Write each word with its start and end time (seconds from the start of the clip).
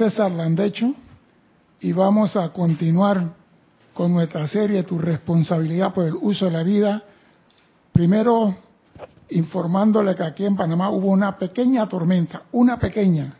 César 0.00 0.30
Landecho 0.30 0.94
y 1.78 1.92
vamos 1.92 2.34
a 2.34 2.50
continuar 2.54 3.34
con 3.92 4.14
nuestra 4.14 4.48
serie 4.48 4.82
Tu 4.82 4.98
responsabilidad 4.98 5.92
por 5.92 6.06
el 6.06 6.14
uso 6.14 6.46
de 6.46 6.52
la 6.52 6.62
vida. 6.62 7.02
Primero, 7.92 8.56
informándole 9.28 10.14
que 10.14 10.22
aquí 10.22 10.46
en 10.46 10.56
Panamá 10.56 10.88
hubo 10.88 11.08
una 11.08 11.36
pequeña 11.36 11.86
tormenta, 11.86 12.44
una 12.52 12.78
pequeña, 12.78 13.36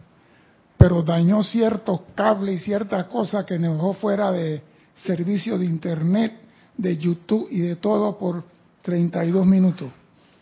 pero 0.77 1.03
dañó 1.03 1.43
ciertos 1.43 2.03
cables 2.15 2.61
y 2.61 2.65
ciertas 2.65 3.07
cosas 3.07 3.47
que 3.47 3.59
nos 3.59 3.77
dejó 3.77 3.95
fuera 3.95 4.31
de 4.31 4.63
servicio 4.97 5.57
de 5.57 5.65
internet, 5.65 6.43
de 6.77 6.99
YouTube 6.99 7.49
y 7.51 7.61
de 7.61 7.77
todo 7.77 8.19
por 8.19 8.45
32 8.83 9.47
minutos. 9.47 9.89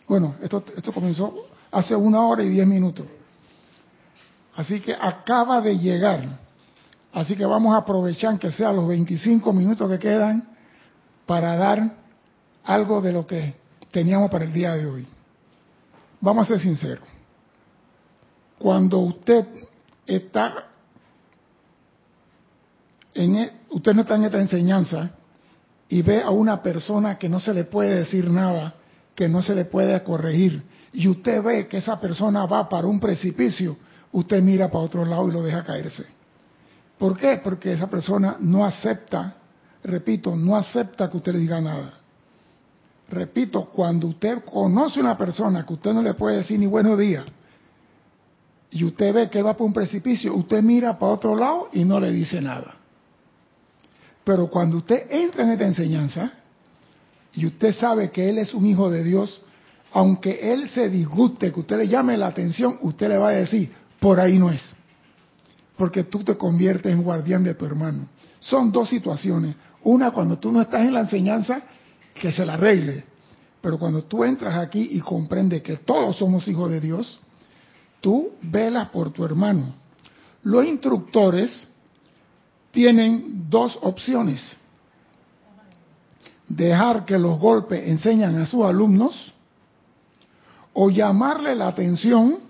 Bueno, 0.05 0.35
esto, 0.41 0.65
esto 0.75 0.91
comenzó 0.91 1.33
hace 1.71 1.95
una 1.95 2.19
hora 2.19 2.43
y 2.43 2.49
diez 2.49 2.67
minutos. 2.67 3.05
Así 4.55 4.79
que 4.81 4.93
acaba 4.93 5.61
de 5.61 5.77
llegar. 5.77 6.39
Así 7.13 7.35
que 7.35 7.45
vamos 7.45 7.73
a 7.73 7.79
aprovechar 7.79 8.37
que 8.37 8.51
sea 8.51 8.71
los 8.71 8.87
25 8.87 9.51
minutos 9.53 9.89
que 9.89 9.99
quedan 9.99 10.49
para 11.25 11.55
dar 11.55 11.95
algo 12.63 13.01
de 13.01 13.11
lo 13.11 13.25
que 13.25 13.55
teníamos 13.91 14.29
para 14.29 14.45
el 14.45 14.53
día 14.53 14.75
de 14.75 14.85
hoy. 14.85 15.07
Vamos 16.21 16.45
a 16.45 16.47
ser 16.49 16.59
sinceros. 16.59 17.07
Cuando 18.57 18.99
usted 18.99 19.45
está 20.05 20.65
en, 23.13 23.35
e, 23.35 23.51
usted 23.69 23.93
no 23.93 24.01
está 24.01 24.15
en 24.15 24.25
esta 24.25 24.41
enseñanza 24.41 25.11
y 25.87 26.01
ve 26.01 26.21
a 26.21 26.29
una 26.29 26.61
persona 26.61 27.17
que 27.17 27.29
no 27.29 27.39
se 27.39 27.53
le 27.53 27.63
puede 27.63 27.95
decir 27.95 28.29
nada, 28.29 28.75
que 29.15 29.27
no 29.27 29.41
se 29.41 29.55
le 29.55 29.65
puede 29.65 30.01
corregir, 30.03 30.63
y 30.93 31.07
usted 31.07 31.41
ve 31.41 31.67
que 31.67 31.77
esa 31.77 31.99
persona 31.99 32.45
va 32.45 32.69
para 32.69 32.87
un 32.87 32.99
precipicio, 32.99 33.77
usted 34.11 34.41
mira 34.41 34.67
para 34.67 34.85
otro 34.85 35.05
lado 35.05 35.27
y 35.27 35.31
lo 35.31 35.43
deja 35.43 35.63
caerse. 35.63 36.05
¿Por 36.97 37.17
qué? 37.17 37.39
Porque 37.43 37.73
esa 37.73 37.89
persona 37.89 38.37
no 38.39 38.65
acepta, 38.65 39.35
repito, 39.83 40.35
no 40.35 40.55
acepta 40.55 41.09
que 41.09 41.17
usted 41.17 41.33
le 41.33 41.39
diga 41.39 41.61
nada. 41.61 41.93
Repito, 43.09 43.65
cuando 43.65 44.07
usted 44.07 44.43
conoce 44.43 44.99
a 44.99 45.03
una 45.03 45.17
persona 45.17 45.65
que 45.65 45.73
usted 45.73 45.93
no 45.93 46.01
le 46.01 46.13
puede 46.13 46.37
decir 46.37 46.59
ni 46.59 46.67
buenos 46.67 46.97
días, 46.97 47.25
y 48.71 48.83
usted 48.83 49.13
ve 49.13 49.29
que 49.29 49.41
va 49.41 49.57
por 49.57 49.65
un 49.65 49.73
precipicio, 49.73 50.35
usted 50.35 50.61
mira 50.61 50.97
para 50.99 51.13
otro 51.13 51.35
lado 51.35 51.69
y 51.73 51.83
no 51.83 51.99
le 51.99 52.11
dice 52.11 52.39
nada. 52.39 52.75
Pero 54.23 54.47
cuando 54.47 54.77
usted 54.77 55.07
entra 55.09 55.43
en 55.43 55.51
esta 55.51 55.65
enseñanza 55.65 56.31
y 57.33 57.47
usted 57.47 57.73
sabe 57.73 58.11
que 58.11 58.29
Él 58.29 58.37
es 58.37 58.53
un 58.53 58.65
hijo 58.65 58.89
de 58.91 59.03
Dios, 59.03 59.41
aunque 59.91 60.53
Él 60.53 60.69
se 60.69 60.87
disguste, 60.89 61.51
que 61.51 61.61
usted 61.61 61.77
le 61.77 61.87
llame 61.87 62.15
la 62.15 62.27
atención, 62.27 62.77
usted 62.81 63.09
le 63.09 63.17
va 63.17 63.29
a 63.29 63.31
decir, 63.31 63.73
por 63.99 64.19
ahí 64.19 64.37
no 64.37 64.49
es. 64.49 64.75
Porque 65.77 66.03
tú 66.03 66.23
te 66.23 66.37
conviertes 66.37 66.91
en 66.91 67.03
guardián 67.03 67.43
de 67.43 67.53
tu 67.53 67.65
hermano. 67.65 68.07
Son 68.39 68.71
dos 68.71 68.89
situaciones. 68.89 69.55
Una 69.83 70.11
cuando 70.11 70.37
tú 70.37 70.51
no 70.51 70.61
estás 70.61 70.81
en 70.81 70.93
la 70.93 71.01
enseñanza, 71.01 71.61
que 72.13 72.31
se 72.31 72.45
la 72.45 72.53
arregle. 72.53 73.03
Pero 73.61 73.77
cuando 73.77 74.03
tú 74.03 74.23
entras 74.23 74.55
aquí 74.55 74.89
y 74.91 74.99
comprendes 74.99 75.61
que 75.63 75.77
todos 75.77 76.17
somos 76.17 76.47
hijos 76.47 76.69
de 76.69 76.79
Dios, 76.79 77.19
tú 78.01 78.31
velas 78.41 78.89
por 78.89 79.11
tu 79.11 79.25
hermano. 79.25 79.73
Los 80.43 80.65
instructores 80.65 81.67
tienen 82.71 83.49
dos 83.49 83.77
opciones. 83.81 84.55
Dejar 86.47 87.05
que 87.05 87.17
los 87.17 87.39
golpes 87.39 87.87
enseñan 87.87 88.35
a 88.37 88.45
sus 88.45 88.63
alumnos 88.63 89.33
o 90.73 90.89
llamarle 90.89 91.55
la 91.55 91.67
atención 91.67 92.48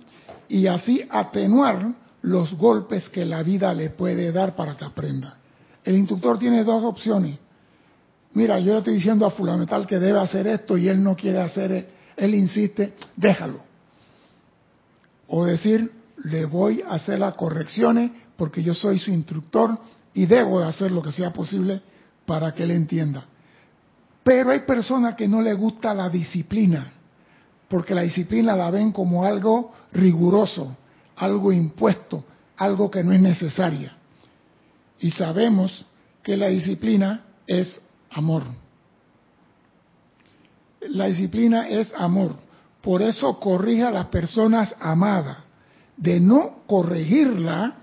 y 0.49 0.67
así 0.67 1.03
atenuar 1.09 1.93
los 2.23 2.53
golpes 2.55 3.07
que 3.09 3.23
la 3.23 3.43
vida 3.43 3.73
le 3.73 3.91
puede 3.91 4.31
dar 4.31 4.55
para 4.55 4.75
que 4.75 4.83
aprenda. 4.83 5.37
El 5.83 5.95
instructor 5.95 6.37
tiene 6.37 6.63
dos 6.63 6.83
opciones. 6.83 7.37
Mira, 8.33 8.59
yo 8.59 8.73
le 8.73 8.79
estoy 8.79 8.95
diciendo 8.95 9.25
a 9.25 9.31
fulano 9.31 9.65
tal 9.65 9.87
que 9.87 9.99
debe 9.99 10.19
hacer 10.19 10.47
esto 10.47 10.77
y 10.77 10.89
él 10.89 11.01
no 11.01 11.15
quiere 11.15 11.39
hacer, 11.39 11.89
él 12.17 12.35
insiste, 12.35 12.93
déjalo. 13.15 13.61
O 15.27 15.45
decir, 15.45 15.91
le 16.25 16.45
voy 16.45 16.81
a 16.81 16.95
hacer 16.95 17.19
las 17.19 17.35
correcciones 17.35 18.11
porque 18.35 18.61
yo 18.61 18.73
soy 18.73 18.99
su 18.99 19.11
instructor 19.11 19.77
y 20.13 20.25
debo 20.25 20.59
de 20.59 20.67
hacer 20.67 20.91
lo 20.91 21.01
que 21.01 21.11
sea 21.11 21.31
posible 21.31 21.81
para 22.25 22.53
que 22.53 22.63
él 22.63 22.71
entienda. 22.71 23.25
Pero 24.23 24.51
hay 24.51 24.61
personas 24.61 25.15
que 25.15 25.27
no 25.27 25.41
le 25.41 25.53
gusta 25.53 25.93
la 25.93 26.09
disciplina, 26.09 26.93
porque 27.69 27.93
la 27.93 28.01
disciplina 28.01 28.55
la 28.55 28.71
ven 28.71 28.91
como 28.91 29.23
algo 29.23 29.73
riguroso, 29.93 30.75
algo 31.15 31.51
impuesto, 31.51 32.23
algo 32.57 32.89
que 32.89 33.03
no 33.03 33.11
es 33.11 33.21
necesaria. 33.21 33.95
Y 34.99 35.11
sabemos 35.11 35.85
que 36.23 36.35
la 36.35 36.47
disciplina 36.47 37.23
es 37.47 37.81
amor. 38.09 38.43
La 40.81 41.05
disciplina 41.05 41.67
es 41.67 41.93
amor. 41.95 42.35
Por 42.81 43.01
eso 43.01 43.39
corrige 43.39 43.83
a 43.83 43.91
las 43.91 44.07
personas 44.07 44.75
amadas. 44.79 45.37
De 45.95 46.19
no 46.19 46.63
corregirla, 46.65 47.75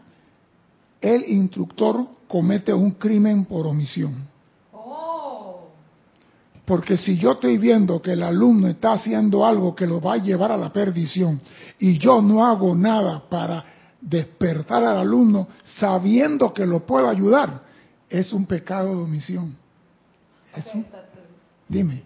el 1.00 1.24
instructor 1.28 2.06
comete 2.26 2.72
un 2.72 2.92
crimen 2.92 3.44
por 3.44 3.66
omisión. 3.66 4.26
Porque 6.66 6.96
si 6.96 7.16
yo 7.16 7.32
estoy 7.32 7.58
viendo 7.58 8.02
que 8.02 8.12
el 8.12 8.22
alumno 8.22 8.66
está 8.66 8.92
haciendo 8.94 9.46
algo 9.46 9.74
que 9.74 9.86
lo 9.86 10.00
va 10.00 10.14
a 10.14 10.18
llevar 10.18 10.50
a 10.50 10.56
la 10.56 10.72
perdición 10.72 11.40
y 11.78 11.96
yo 11.98 12.20
no 12.20 12.44
hago 12.44 12.74
nada 12.74 13.22
para 13.28 13.64
despertar 14.00 14.82
al 14.82 14.98
alumno 14.98 15.48
sabiendo 15.64 16.52
que 16.52 16.66
lo 16.66 16.84
puedo 16.84 17.08
ayudar, 17.08 17.62
es 18.10 18.32
un 18.32 18.46
pecado 18.46 18.96
de 18.96 19.02
omisión. 19.02 19.56
Dime. 21.68 22.02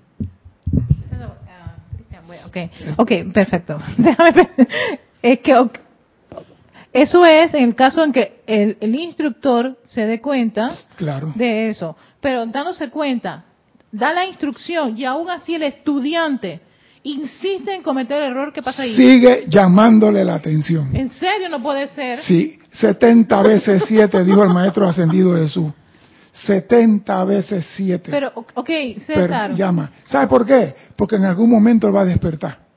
Ok, 2.97 3.11
perfecto. 3.33 3.79
es 5.23 5.39
que 5.41 5.71
eso 6.93 7.25
es 7.25 7.55
en 7.55 7.65
el 7.65 7.75
caso 7.75 8.03
en 8.05 8.13
que 8.13 8.43
el, 8.47 8.95
instructor 8.95 9.79
se 9.85 10.07
dé 10.07 10.21
cuenta 10.21 10.77
de 11.35 11.71
eso. 11.71 11.97
Pero 12.21 12.45
dándose 12.47 12.91
cuenta, 12.91 13.45
da 13.93 14.13
la 14.13 14.27
instrucción 14.27 14.97
y 14.97 15.05
aún 15.05 15.31
así 15.31 15.55
el 15.55 15.63
estudiante 15.63 16.61
insiste 17.03 17.75
en 17.75 17.83
cometer 17.83 18.23
el 18.23 18.31
error 18.33 18.53
que 18.53 18.63
pasa 18.63 18.83
ahí. 18.83 18.95
Sigue 18.95 19.45
llamándole 19.49 20.25
la 20.25 20.35
atención. 20.35 20.95
¿En 20.95 21.11
serio 21.11 21.49
no 21.49 21.63
puede 21.63 21.89
ser? 21.89 22.23
Sí, 22.23 22.59
70 22.73 23.43
veces 23.43 23.85
7, 23.87 24.25
dijo 24.25 24.43
el 24.45 24.51
maestro 24.51 24.87
ascendido 24.87 25.35
Jesús. 25.37 25.73
70 26.33 27.25
veces 27.25 27.67
7. 27.77 28.11
Pero, 28.11 28.33
ok, 28.35 28.71
César. 29.07 29.55
llama. 29.55 29.91
¿Sabe 30.07 30.29
por 30.29 30.47
qué? 30.47 30.75
Porque 30.97 31.17
en 31.17 31.25
algún 31.25 31.51
momento 31.51 31.89
él 31.89 31.97
va 31.97 32.03
a 32.03 32.05
despertar. 32.05 32.70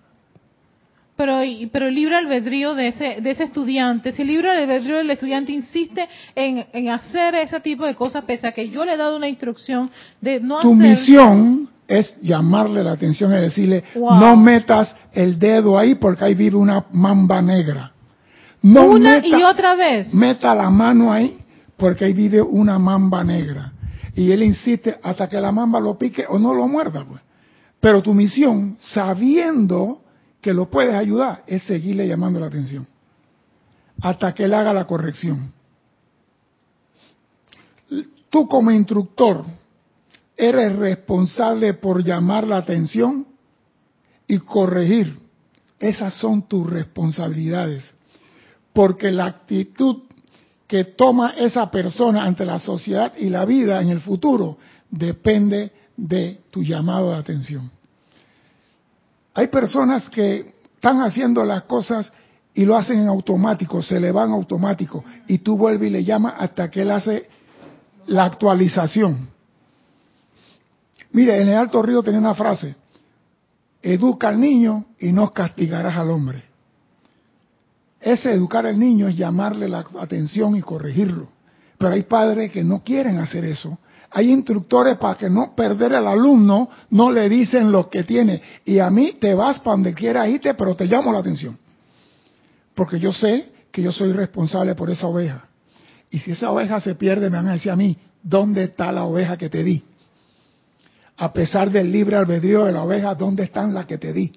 Pero, 1.24 1.40
pero 1.72 1.88
el 1.88 1.96
libre 1.96 2.18
albedrío 2.18 2.76
de 2.76 2.90
ese, 2.90 3.22
de 3.22 3.32
ese 3.32 3.46
estudiante, 3.46 4.12
si 4.12 4.24
el 4.24 4.28
libre 4.28 4.52
albedrío 4.52 4.98
del 4.98 5.10
estudiante 5.10 5.54
insiste 5.54 6.06
en, 6.36 6.66
en, 6.74 6.90
hacer 6.90 7.36
ese 7.36 7.62
tipo 7.62 7.86
de 7.86 7.96
cosas, 7.96 8.26
pese 8.26 8.46
a 8.46 8.52
que 8.52 8.68
yo 8.68 8.84
le 8.84 8.96
he 8.96 8.98
dado 8.98 9.16
una 9.16 9.30
instrucción 9.30 9.90
de 10.20 10.42
no 10.42 10.60
tu 10.60 10.74
misión 10.74 11.70
es 11.88 12.20
llamarle 12.22 12.84
la 12.84 12.92
atención 12.92 13.32
y 13.32 13.38
decirle, 13.38 13.86
no 13.96 14.36
metas 14.36 14.94
el 15.14 15.40
dedo 15.40 15.80
ahí 15.80 15.96
porque 15.96 16.26
ahí 16.26 16.36
vive 16.36 16.58
una 16.58 16.88
mamba 16.92 17.42
negra. 17.42 17.94
No 18.62 18.88
una 18.88 19.26
y 19.26 19.44
otra 19.44 19.76
vez. 19.76 20.14
Meta 20.14 20.54
la 20.54 20.70
mano 20.70 21.10
ahí 21.10 21.38
porque 21.78 22.04
ahí 22.04 22.14
vive 22.14 22.42
una 22.42 22.78
mamba 22.78 23.24
negra. 23.24 23.72
Y 24.14 24.30
él 24.30 24.44
insiste 24.44 25.00
hasta 25.02 25.30
que 25.30 25.40
la 25.40 25.54
mamba 25.54 25.80
lo 25.80 25.98
pique 25.98 26.26
o 26.28 26.38
no 26.38 26.54
lo 26.54 26.68
muerda. 26.68 27.06
Pues. 27.08 27.22
Pero 27.80 28.02
tu 28.02 28.14
misión, 28.14 28.76
sabiendo 28.78 30.03
que 30.44 30.54
lo 30.54 30.70
puedes 30.70 30.94
ayudar 30.94 31.44
es 31.48 31.64
seguirle 31.64 32.08
llamando 32.08 32.40
la 32.40 32.48
atención 32.48 32.86
hasta 34.02 34.34
que 34.34 34.44
él 34.44 34.54
haga 34.54 34.74
la 34.74 34.86
corrección. 34.86 35.54
Tú 38.30 38.48
como 38.48 38.69
instructor 38.69 39.45
eres 40.36 40.75
responsable 40.75 41.75
por 41.75 42.04
llamar 42.04 42.45
la 42.45 42.57
atención 42.57 43.25
y 44.28 44.40
corregir. 44.40 45.18
Esas 45.80 46.13
son 46.16 46.48
tus 46.48 46.69
responsabilidades. 46.69 47.94
Porque 48.74 49.12
la 49.12 49.25
actitud 49.25 50.04
que 50.68 50.84
toma 50.84 51.36
esa 51.38 51.72
persona 51.72 52.25
ante 52.25 52.44
la 52.44 52.60
sociedad 52.60 53.13
y 53.16 53.30
la 53.30 53.45
vida 53.45 53.81
en 53.81 53.90
el 53.90 54.01
futuro 54.01 54.57
depende 54.90 55.72
de 55.95 56.42
tu 56.50 56.63
llamado 56.63 57.12
de 57.12 57.18
atención. 57.18 57.72
Hay 59.33 59.47
personas 59.47 60.09
que 60.09 60.53
están 60.75 61.01
haciendo 61.01 61.44
las 61.44 61.63
cosas 61.63 62.12
y 62.53 62.65
lo 62.65 62.77
hacen 62.77 63.00
en 63.00 63.07
automático, 63.07 63.81
se 63.81 64.00
le 64.00 64.12
van 64.12 64.31
automático 64.31 65.03
y 65.27 65.39
tú 65.39 65.57
vuelves 65.57 65.89
y 65.89 65.94
le 65.94 66.03
llamas 66.03 66.35
hasta 66.38 66.69
que 66.69 66.81
él 66.81 66.91
hace 66.91 67.27
la 68.07 68.25
actualización. 68.25 69.30
Mire, 71.12 71.41
en 71.41 71.50
el 71.50 71.56
Alto 71.56 71.81
Río 71.81 72.03
tenía 72.03 72.19
una 72.19 72.35
frase, 72.35 72.75
educa 73.81 74.30
al 74.30 74.39
niño 74.39 74.85
y 75.00 75.12
no 75.12 75.31
castigarás 75.31 75.95
al 75.95 76.12
hombre. 76.12 76.44
Ese 78.00 78.33
educar 78.33 78.65
al 78.65 78.77
niño 78.77 79.07
es 79.07 79.15
llamarle 79.15 79.69
la 79.69 79.85
atención 80.00 80.56
y 80.57 80.62
corregirlo. 80.62 81.30
Pero 81.77 81.94
hay 81.94 82.03
padres 82.03 82.51
que 82.51 82.63
no 82.63 82.83
quieren 82.83 83.18
hacer 83.18 83.45
eso. 83.45 83.77
Hay 84.15 84.31
instructores 84.31 84.98
para 84.98 85.18
que 85.18 85.30
no 85.30 85.56
perder 85.56 85.95
al 85.95 86.07
alumno, 86.07 86.69
no 86.92 87.12
le 87.12 87.27
dicen 87.27 87.71
lo 87.71 87.89
que 87.89 88.04
tiene. 88.04 88.42
Y 88.63 88.77
a 88.77 88.92
mí 88.92 89.18
te 89.19 89.33
vas 89.33 89.60
para 89.60 89.71
donde 89.71 89.94
quieras 89.95 90.30
irte, 90.30 90.54
pero 90.54 90.75
te 90.75 90.86
llamo 90.86 91.12
la 91.12 91.19
atención. 91.19 91.57
Porque 92.75 93.00
yo 93.00 93.12
sé 93.12 93.51
que 93.71 93.81
yo 93.81 93.92
soy 93.92 94.12
responsable 94.12 94.75
por 94.75 94.92
esa 94.92 95.07
oveja. 95.07 95.48
Y 96.12 96.19
si 96.19 96.31
esa 96.31 96.51
oveja 96.51 96.80
se 96.80 96.94
pierde, 96.94 97.31
me 97.31 97.38
van 97.38 97.48
a 97.48 97.54
decir 97.54 97.71
a 97.71 97.75
mí, 97.75 97.98
¿dónde 98.21 98.65
está 98.65 98.92
la 98.92 99.06
oveja 99.06 99.36
que 99.36 99.50
te 99.50 99.63
di? 99.63 99.83
A 101.18 101.33
pesar 101.33 101.71
del 101.71 101.92
libre 101.92 102.16
albedrío 102.16 102.66
de 102.66 102.71
la 102.71 102.83
oveja, 102.83 103.16
¿dónde 103.16 103.44
están 103.44 103.74
las 103.74 103.88
que 103.88 103.98
te 103.98 104.13
di? 104.13 104.31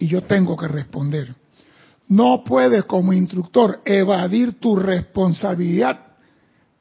Y 0.00 0.08
yo 0.08 0.22
tengo 0.22 0.56
que 0.56 0.66
responder. 0.66 1.32
No 2.08 2.42
puedes 2.44 2.84
como 2.86 3.12
instructor 3.12 3.82
evadir 3.84 4.58
tu 4.58 4.74
responsabilidad 4.74 6.07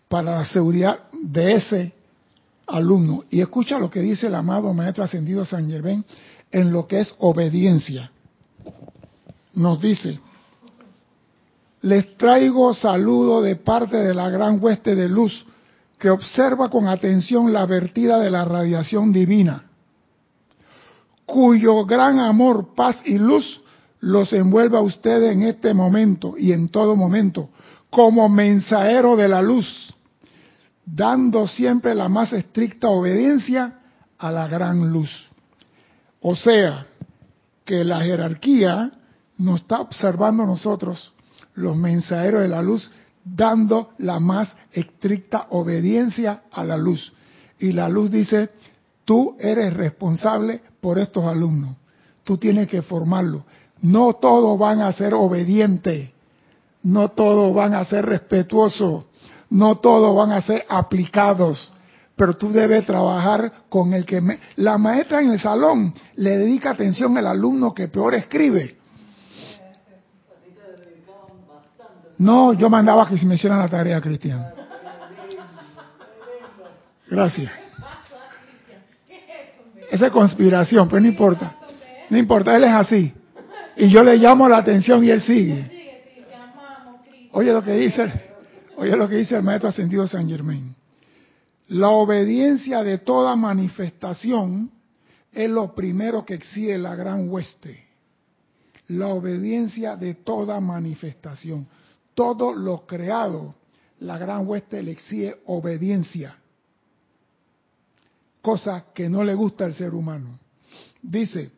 para 0.07 0.37
la 0.37 0.45
seguridad 0.45 0.99
de 1.11 1.55
ese 1.55 1.93
alumno. 2.67 3.23
Y 3.29 3.41
escucha 3.41 3.79
lo 3.79 3.89
que 3.89 4.01
dice 4.01 4.27
el 4.27 4.35
amado 4.35 4.73
Maestro 4.73 5.03
Ascendido 5.03 5.45
San 5.45 5.69
Germán 5.69 6.05
en 6.51 6.71
lo 6.71 6.87
que 6.87 7.01
es 7.01 7.13
obediencia. 7.19 8.11
Nos 9.53 9.81
dice, 9.81 10.19
les 11.81 12.17
traigo 12.17 12.73
saludo 12.73 13.41
de 13.41 13.55
parte 13.55 13.97
de 13.97 14.13
la 14.13 14.29
gran 14.29 14.61
hueste 14.61 14.95
de 14.95 15.09
luz 15.09 15.45
que 15.97 16.09
observa 16.09 16.69
con 16.69 16.87
atención 16.87 17.51
la 17.51 17.65
vertida 17.65 18.19
de 18.19 18.29
la 18.29 18.45
radiación 18.45 19.11
divina, 19.11 19.63
cuyo 21.25 21.85
gran 21.85 22.19
amor, 22.19 22.75
paz 22.75 23.01
y 23.05 23.17
luz 23.17 23.61
los 23.99 24.31
envuelve 24.31 24.77
a 24.77 24.81
ustedes 24.81 25.33
en 25.33 25.41
este 25.41 25.73
momento 25.73 26.35
y 26.37 26.51
en 26.51 26.69
todo 26.69 26.95
momento, 26.95 27.49
como 27.89 28.29
mensajero 28.29 29.15
de 29.15 29.27
la 29.27 29.41
luz, 29.41 29.93
dando 30.87 31.47
siempre 31.47 31.93
la 31.93 32.07
más 32.07 32.31
estricta 32.31 32.87
obediencia 32.87 33.79
a 34.17 34.31
la 34.31 34.47
gran 34.47 34.91
luz. 34.91 35.11
O 36.21 36.35
sea, 36.35 36.85
que 37.65 37.83
la 37.83 38.01
jerarquía 38.01 38.91
nos 39.37 39.61
está 39.61 39.81
observando 39.81 40.45
nosotros, 40.45 41.13
los 41.55 41.75
mensajeros 41.75 42.41
de 42.41 42.47
la 42.47 42.61
luz, 42.61 42.89
dando 43.23 43.91
la 43.97 44.19
más 44.21 44.55
estricta 44.71 45.47
obediencia 45.49 46.43
a 46.51 46.63
la 46.63 46.77
luz. 46.77 47.11
Y 47.59 47.73
la 47.73 47.89
luz 47.89 48.09
dice, 48.09 48.49
tú 49.03 49.35
eres 49.39 49.73
responsable 49.73 50.61
por 50.79 50.97
estos 50.97 51.25
alumnos, 51.25 51.75
tú 52.23 52.37
tienes 52.37 52.69
que 52.69 52.81
formarlos. 52.81 53.43
No 53.81 54.13
todos 54.13 54.57
van 54.57 54.81
a 54.81 54.93
ser 54.93 55.13
obedientes, 55.13 56.11
no 56.83 57.09
todos 57.09 57.53
van 57.53 57.73
a 57.73 57.83
ser 57.83 58.05
respetuosos, 58.05 59.05
no 59.49 59.77
todos 59.77 60.15
van 60.15 60.31
a 60.31 60.41
ser 60.41 60.65
aplicados, 60.67 61.73
pero 62.15 62.35
tú 62.35 62.51
debes 62.51 62.85
trabajar 62.85 63.51
con 63.69 63.93
el 63.93 64.05
que... 64.05 64.21
La 64.55 64.77
maestra 64.77 65.21
en 65.21 65.31
el 65.31 65.39
salón 65.39 65.93
le 66.15 66.37
dedica 66.37 66.71
atención 66.71 67.17
al 67.17 67.27
alumno 67.27 67.73
que 67.73 67.87
peor 67.87 68.15
escribe. 68.15 68.77
No, 72.17 72.53
yo 72.53 72.69
mandaba 72.69 73.07
que 73.07 73.17
se 73.17 73.25
me 73.25 73.35
hicieran 73.35 73.59
la 73.59 73.69
tarea, 73.69 74.01
Cristian. 74.01 74.47
Gracias. 77.09 77.51
Esa 79.91 80.07
es 80.07 80.11
conspiración, 80.11 80.89
pero 80.89 80.99
no 80.99 81.07
importa. 81.07 81.55
No 82.09 82.17
importa, 82.17 82.55
él 82.55 82.63
es 82.63 82.73
así. 82.73 83.13
Y 83.77 83.89
yo 83.89 84.03
le 84.03 84.17
llamo 84.17 84.49
la 84.49 84.57
atención 84.57 85.03
y 85.03 85.11
él 85.11 85.21
sigue. 85.21 85.77
Oye 87.31 87.53
lo 87.53 87.63
que 87.63 87.73
dice, 87.73 88.11
oye 88.77 88.95
lo 88.95 89.09
que 89.09 89.17
dice 89.17 89.35
el 89.35 89.43
maestro 89.43 89.69
ascendido 89.69 90.07
San 90.07 90.27
Germain. 90.27 90.75
La 91.69 91.89
obediencia 91.89 92.83
de 92.83 92.99
toda 92.99 93.35
manifestación 93.35 94.71
es 95.31 95.49
lo 95.49 95.75
primero 95.75 96.25
que 96.25 96.35
exige 96.35 96.77
la 96.77 96.95
gran 96.95 97.29
hueste. 97.29 97.85
La 98.87 99.07
obediencia 99.07 99.97
de 99.97 100.13
toda 100.15 100.61
manifestación. 100.61 101.67
Todo 102.13 102.53
lo 102.53 102.85
creado, 102.87 103.55
la 103.99 104.17
gran 104.17 104.47
hueste 104.47 104.81
le 104.81 104.91
exige 104.91 105.35
obediencia. 105.47 106.37
Cosa 108.41 108.85
que 108.93 109.09
no 109.09 109.23
le 109.23 109.33
gusta 109.33 109.65
al 109.65 109.75
ser 109.75 109.93
humano. 109.93 110.39
Dice, 111.01 111.51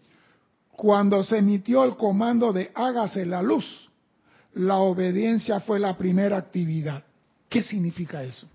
cuando 0.72 1.24
se 1.24 1.38
emitió 1.38 1.84
el 1.84 1.96
comando 1.96 2.52
de 2.52 2.72
hágase 2.74 3.26
la 3.26 3.42
luz, 3.44 3.90
la 4.56 4.78
obediencia 4.78 5.60
fue 5.60 5.80
la 5.80 5.98
primera 5.98 6.38
actividad. 6.38 7.04
¿Qué 7.50 7.64
significa 7.64 8.22
eso? 8.22 8.48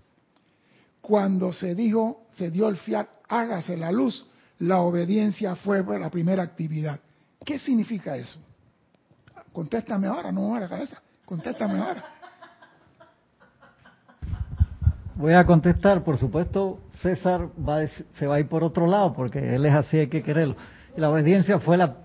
Cuando 1.00 1.52
se 1.52 1.74
dijo, 1.74 2.26
se 2.30 2.50
dio 2.50 2.68
el 2.68 2.76
fiat, 2.76 3.08
hágase 3.28 3.76
la 3.76 3.92
luz, 3.92 4.26
la 4.60 4.80
obediencia 4.80 5.56
fue 5.56 5.84
la 5.98 6.08
primera 6.10 6.42
actividad. 6.42 7.00
¿Qué 7.44 7.58
significa 7.58 8.16
eso? 8.16 8.38
Contéstame 9.52 10.06
ahora, 10.06 10.32
no 10.32 10.50
me 10.50 10.60
la 10.60 10.68
cabeza. 10.68 11.02
Contéstame 11.24 11.78
ahora. 11.78 12.04
Voy 15.16 15.32
a 15.32 15.44
contestar, 15.46 16.02
por 16.02 16.18
supuesto, 16.18 16.80
César 17.00 17.48
va 17.56 17.86
se 17.86 18.26
va 18.26 18.36
a 18.36 18.40
ir 18.40 18.48
por 18.48 18.64
otro 18.64 18.86
lado, 18.86 19.12
porque 19.12 19.54
él 19.54 19.64
es 19.66 19.74
así, 19.74 19.98
hay 19.98 20.08
que 20.08 20.22
quererlo. 20.22 20.56
La 20.96 21.10
obediencia 21.10 21.60
fue 21.60 21.76
la 21.76 22.03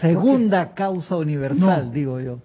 segunda 0.00 0.72
causa 0.74 1.16
universal, 1.16 1.92
digo 1.92 2.20
yo. 2.20 2.40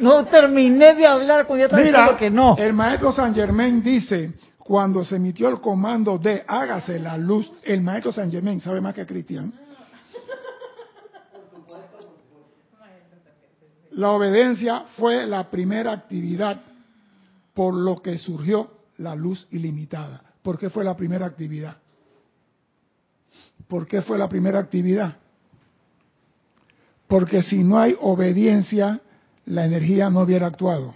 no 0.00 0.26
terminé 0.26 0.94
de 0.94 1.06
hablar 1.06 1.46
con 1.46 1.58
ya 1.58 1.68
Mira, 1.68 2.16
que 2.16 2.30
no. 2.30 2.56
El 2.56 2.72
maestro 2.72 3.12
San 3.12 3.34
Germain 3.34 3.82
dice, 3.82 4.32
cuando 4.58 5.04
se 5.04 5.16
emitió 5.16 5.48
el 5.48 5.60
comando 5.60 6.18
de 6.18 6.44
hágase 6.46 6.98
la 6.98 7.16
luz, 7.18 7.52
el 7.64 7.80
maestro 7.82 8.12
San 8.12 8.30
Germain 8.30 8.60
sabe 8.60 8.80
más 8.80 8.94
que 8.94 9.06
Cristian. 9.06 9.52
La 13.92 14.10
obediencia 14.10 14.84
fue 14.96 15.26
la 15.26 15.50
primera 15.50 15.92
actividad 15.92 16.60
por 17.52 17.74
lo 17.74 18.00
que 18.00 18.16
surgió 18.18 18.70
la 18.98 19.14
luz 19.14 19.46
ilimitada. 19.50 20.22
¿Por 20.42 20.58
qué 20.58 20.70
fue 20.70 20.84
la 20.84 20.96
primera 20.96 21.26
actividad? 21.26 21.76
¿Por 23.68 23.86
qué 23.86 24.02
fue 24.02 24.16
la 24.18 24.28
primera 24.28 24.58
actividad? 24.58 25.16
Porque 27.10 27.42
si 27.42 27.64
no 27.64 27.76
hay 27.76 27.96
obediencia, 28.00 29.00
la 29.46 29.64
energía 29.66 30.08
no 30.10 30.20
hubiera 30.20 30.46
actuado. 30.46 30.94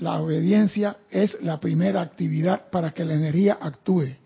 La 0.00 0.18
obediencia 0.18 0.96
es 1.10 1.36
la 1.42 1.60
primera 1.60 2.00
actividad 2.00 2.70
para 2.70 2.92
que 2.92 3.04
la 3.04 3.12
energía 3.12 3.58
actúe. 3.60 4.16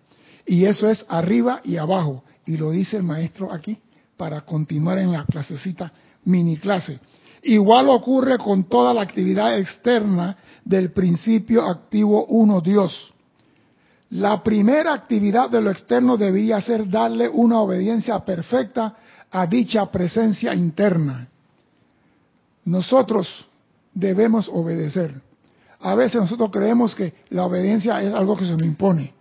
Y 0.46 0.66
eso 0.66 0.88
es 0.88 1.04
arriba 1.08 1.60
y 1.64 1.78
abajo. 1.78 2.22
Y 2.46 2.58
lo 2.58 2.70
dice 2.70 2.96
el 2.96 3.02
maestro 3.02 3.52
aquí 3.52 3.76
para 4.16 4.42
continuar 4.42 4.98
en 4.98 5.10
la 5.10 5.24
clasecita 5.24 5.92
mini 6.24 6.56
clase. 6.56 7.00
Igual 7.42 7.88
ocurre 7.88 8.38
con 8.38 8.68
toda 8.68 8.94
la 8.94 9.02
actividad 9.02 9.58
externa 9.58 10.36
del 10.64 10.92
principio 10.92 11.66
activo 11.66 12.24
uno 12.26 12.60
Dios. 12.60 13.12
La 14.10 14.44
primera 14.44 14.94
actividad 14.94 15.50
de 15.50 15.60
lo 15.60 15.72
externo 15.72 16.16
debería 16.16 16.60
ser 16.60 16.88
darle 16.88 17.28
una 17.28 17.60
obediencia 17.60 18.20
perfecta 18.20 18.94
a 19.30 19.46
dicha 19.46 19.90
presencia 19.90 20.54
interna. 20.54 21.28
Nosotros 22.64 23.48
debemos 23.94 24.48
obedecer. 24.48 25.20
A 25.80 25.94
veces 25.94 26.20
nosotros 26.20 26.50
creemos 26.50 26.94
que 26.94 27.14
la 27.30 27.44
obediencia 27.44 28.00
es 28.02 28.12
algo 28.12 28.36
que 28.36 28.44
se 28.44 28.52
nos 28.52 28.62
impone. 28.62 29.14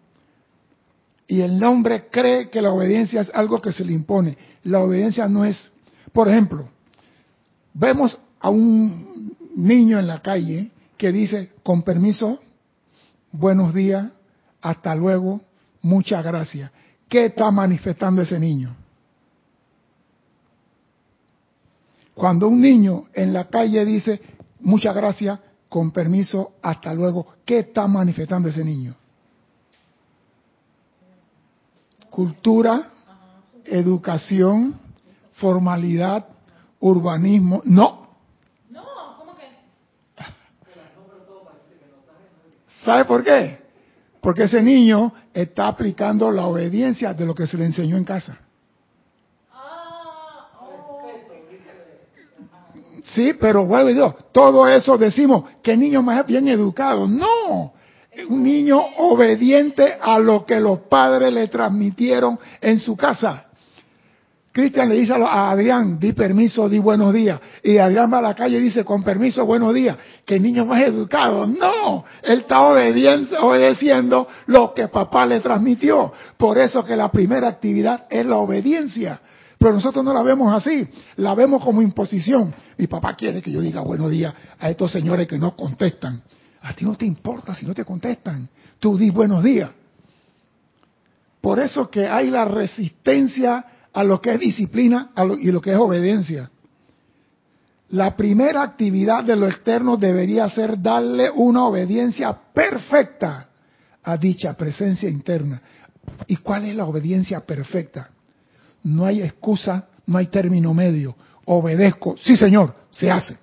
Y 1.28 1.42
el 1.42 1.62
hombre 1.64 2.08
cree 2.10 2.50
que 2.50 2.62
la 2.62 2.72
obediencia 2.72 3.22
es 3.22 3.32
algo 3.34 3.62
que 3.62 3.74
se 3.74 3.84
le 3.84 3.94
impone. 3.94 4.38
La 4.64 4.80
obediencia 4.80 5.28
no 5.28 5.46
es, 5.46 5.72
por 6.14 6.28
ejemplo, 6.30 6.70
vemos 7.74 8.20
a 8.40 8.50
un 8.50 9.36
niño 9.56 10.00
en 10.00 10.08
la 10.08 10.22
calle 10.22 10.72
que 10.98 11.12
dice, 11.12 11.52
con 11.64 11.84
permiso, 11.84 12.40
buenos 13.32 13.74
días, 13.74 14.08
hasta 14.62 14.96
luego, 14.96 15.42
muchas 15.82 16.24
gracias. 16.24 16.72
¿Qué 17.08 17.26
está 17.26 17.52
manifestando 17.52 18.22
ese 18.22 18.40
niño? 18.40 18.76
Cuando 22.18 22.48
un 22.48 22.60
niño 22.60 23.06
en 23.14 23.32
la 23.32 23.44
calle 23.44 23.86
dice, 23.86 24.20
muchas 24.62 24.96
gracias, 24.96 25.40
con 25.70 25.92
permiso, 25.92 26.54
hasta 26.64 26.92
luego, 26.92 27.28
¿qué 27.46 27.60
está 27.60 27.88
manifestando 27.88 28.50
ese 28.50 28.66
niño? 28.66 28.96
Cultura, 32.10 32.90
educación, 33.66 34.80
formalidad, 35.34 36.26
urbanismo. 36.80 37.62
No. 37.66 38.08
No, 38.72 38.84
¿cómo 39.20 39.36
que? 39.36 39.46
¿Sabe 42.84 43.06
por 43.06 43.24
qué? 43.24 43.60
Porque 44.22 44.46
ese 44.46 44.64
niño 44.64 45.14
está 45.36 45.68
aplicando 45.68 46.32
la 46.32 46.48
obediencia 46.48 47.14
de 47.14 47.28
lo 47.28 47.36
que 47.36 47.46
se 47.46 47.58
le 47.58 47.66
enseñó 47.66 47.96
en 47.96 48.06
casa. 48.06 48.40
Sí, 53.14 53.34
pero 53.40 53.66
vuelvo 53.66 53.90
Dios, 53.90 54.16
todo 54.32 54.68
eso 54.68 54.98
decimos 54.98 55.46
que 55.64 55.78
niño 55.78 56.02
más 56.02 56.26
bien 56.26 56.48
educado. 56.48 57.08
No, 57.08 57.74
un 58.30 58.44
niño 58.44 58.80
obediente 58.98 59.98
a 60.02 60.20
lo 60.20 60.46
que 60.46 60.60
los 60.60 60.80
padres 60.82 61.32
le 61.32 61.48
transmitieron 61.48 62.40
en 62.62 62.80
su 62.80 62.98
casa. 62.98 63.44
Cristian 64.52 64.90
le 64.90 64.96
dice 64.96 65.14
a 65.14 65.52
Adrián, 65.52 66.00
di 66.00 66.14
permiso, 66.14 66.68
di 66.68 66.80
buenos 66.80 67.14
días. 67.14 67.40
Y 67.62 67.78
Adrián 67.78 68.12
va 68.12 68.18
a 68.18 68.24
la 68.24 68.34
calle 68.34 68.58
y 68.58 68.62
dice, 68.62 68.84
con 68.84 69.04
permiso, 69.04 69.46
buenos 69.46 69.72
días. 69.72 69.96
Que 70.26 70.40
niño 70.40 70.66
más 70.66 70.82
educado. 70.82 71.46
No, 71.46 72.06
él 72.24 72.40
está 72.40 72.64
obedeciendo 72.64 74.28
lo 74.48 74.74
que 74.74 74.88
papá 74.88 75.28
le 75.28 75.42
transmitió. 75.42 76.12
Por 76.38 76.58
eso 76.58 76.84
que 76.84 76.96
la 76.96 77.12
primera 77.12 77.48
actividad 77.48 78.08
es 78.10 78.26
la 78.26 78.38
obediencia. 78.38 79.22
Pero 79.58 79.74
nosotros 79.74 80.06
no 80.06 80.14
la 80.14 80.22
vemos 80.22 80.54
así, 80.54 80.88
la 81.16 81.34
vemos 81.34 81.64
como 81.64 81.82
imposición. 81.82 82.54
Mi 82.78 82.88
papá 82.88 83.16
quiere 83.16 83.42
que 83.42 83.52
yo 83.52 83.62
diga 83.62 83.82
buenos 83.82 84.12
días 84.12 84.34
a 84.60 84.70
estos 84.70 84.92
señores 84.92 85.28
que 85.28 85.40
no 85.40 85.56
contestan. 85.56 86.22
A 86.62 86.74
ti 86.74 86.86
no 86.86 86.96
te 86.96 87.06
importa 87.06 87.56
si 87.56 87.66
no 87.66 87.74
te 87.74 87.84
contestan. 87.84 88.48
Tú 88.80 88.98
di 88.98 89.10
buenos 89.10 89.44
días. 89.44 89.72
Por 91.42 91.60
eso 91.60 91.90
que 91.90 92.08
hay 92.08 92.30
la 92.30 92.46
resistencia 92.46 93.66
a 93.94 94.04
lo 94.04 94.22
que 94.22 94.34
es 94.34 94.40
disciplina 94.40 95.12
y 95.40 95.52
lo 95.52 95.62
que 95.62 95.72
es 95.72 95.78
obediencia. 95.78 96.52
La 97.90 98.16
primera 98.16 98.64
actividad 98.64 99.24
de 99.24 99.36
lo 99.36 99.48
externo 99.48 99.98
debería 99.98 100.50
ser 100.50 100.82
darle 100.82 101.32
una 101.32 101.66
obediencia 101.66 102.38
perfecta 102.54 103.48
a 104.04 104.18
dicha 104.18 104.54
presencia 104.56 105.10
interna. 105.10 105.62
¿Y 106.28 106.36
cuál 106.38 106.66
es 106.66 106.76
la 106.76 106.86
obediencia 106.86 107.40
perfecta? 107.40 108.10
No 108.88 109.06
hay 109.06 109.22
excusa, 109.22 109.86
no 110.06 110.18
hay 110.18 110.28
término 110.28 110.74
medio. 110.74 111.16
Obedezco, 111.46 112.16
sí 112.18 112.38
señor, 112.38 112.74
se 112.90 113.12
hace. 113.12 113.38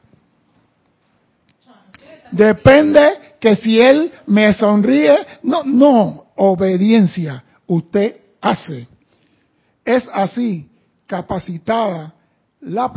Depende 2.33 3.37
que 3.39 3.55
si 3.55 3.79
él 3.79 4.11
me 4.27 4.53
sonríe, 4.55 5.15
no, 5.43 5.63
no, 5.65 6.25
obediencia, 6.37 7.45
usted 7.67 8.17
hace. 8.41 8.89
Es 9.85 10.09
así 10.13 10.71
capacitada 11.07 12.15
la 12.61 12.91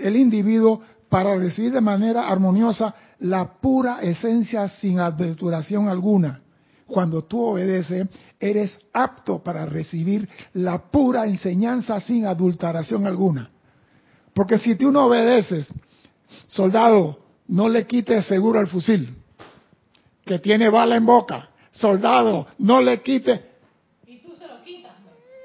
el 0.00 0.16
individuo 0.16 0.82
para 1.08 1.36
recibir 1.36 1.72
de 1.72 1.80
manera 1.80 2.26
armoniosa 2.26 2.94
la 3.20 3.60
pura 3.60 4.00
esencia 4.02 4.66
sin 4.66 4.98
adulteración 4.98 5.88
alguna. 5.88 6.41
Cuando 6.92 7.24
tú 7.24 7.42
obedeces, 7.42 8.06
eres 8.38 8.78
apto 8.92 9.42
para 9.42 9.66
recibir 9.66 10.28
la 10.54 10.78
pura 10.90 11.26
enseñanza 11.26 11.98
sin 12.00 12.26
adulteración 12.26 13.06
alguna. 13.06 13.50
Porque 14.34 14.58
si 14.58 14.76
tú 14.76 14.92
no 14.92 15.06
obedeces, 15.06 15.68
soldado, 16.46 17.18
no 17.48 17.68
le 17.68 17.86
quites 17.86 18.26
seguro 18.26 18.60
al 18.60 18.66
fusil, 18.66 19.16
que 20.24 20.38
tiene 20.38 20.68
bala 20.68 20.96
en 20.96 21.06
boca. 21.06 21.48
Soldado, 21.70 22.46
no 22.58 22.80
le 22.80 23.00
quites 23.00 23.40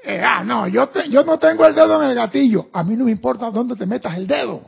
eh, 0.08 0.22
ah, 0.24 0.42
no, 0.42 0.66
yo, 0.66 0.88
yo 1.10 1.22
no 1.22 1.38
tengo 1.38 1.66
el 1.66 1.74
dedo 1.74 2.02
en 2.02 2.08
el 2.08 2.14
gatillo. 2.14 2.68
A 2.72 2.82
mí 2.82 2.96
no 2.96 3.04
me 3.04 3.10
importa 3.10 3.50
dónde 3.50 3.76
te 3.76 3.84
metas 3.84 4.16
el 4.16 4.26
dedo. 4.26 4.62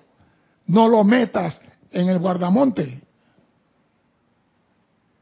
No 0.66 0.86
lo 0.86 1.02
metas 1.02 1.58
en 1.90 2.10
el 2.10 2.18
guardamonte. 2.18 3.00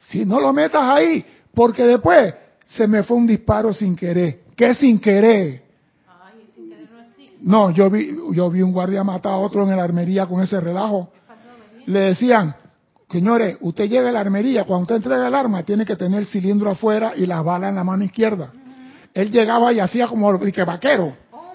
Si 0.00 0.25
no 0.25 0.41
lo 0.41 0.53
metas 0.53 0.83
ahí, 0.83 1.25
porque 1.55 1.85
después 1.85 2.35
se 2.67 2.87
me 2.87 3.02
fue 3.02 3.17
un 3.17 3.26
disparo 3.26 3.73
sin 3.73 3.97
querer. 3.97 4.40
¿Qué 4.57 4.75
sin 4.75 4.99
querer? 4.99 5.62
no, 7.40 7.71
yo 7.71 7.88
vi, 7.88 8.17
yo 8.33 8.50
vi 8.50 8.62
un 8.62 8.73
guardia 8.73 9.05
matar 9.05 9.33
a 9.33 9.37
otro 9.37 9.62
en 9.62 9.76
la 9.76 9.85
armería 9.85 10.26
con 10.26 10.43
ese 10.43 10.61
relajo. 10.61 11.12
Le 11.87 12.00
decían, 12.00 12.55
señores, 13.09 13.57
usted 13.61 13.88
lleve 13.88 14.11
la 14.12 14.21
armería, 14.21 14.64
cuando 14.64 14.83
usted 14.83 14.97
entrega 14.97 15.28
el 15.28 15.35
arma, 15.35 15.62
tiene 15.62 15.87
que 15.87 15.97
tener 15.97 16.21
el 16.21 16.26
cilindro 16.26 16.71
afuera 16.71 17.12
y 17.17 17.26
la 17.26 17.40
bala 17.40 17.69
en 17.69 17.76
la 17.76 17.85
mano 17.85 18.05
izquierda 18.05 18.52
él 19.19 19.33
llegaba 19.33 19.73
y 19.73 19.81
hacía 19.81 20.07
como 20.07 20.31
el 20.31 20.52
que 20.52 20.62
vaquero. 20.62 21.17
Oh 21.33 21.55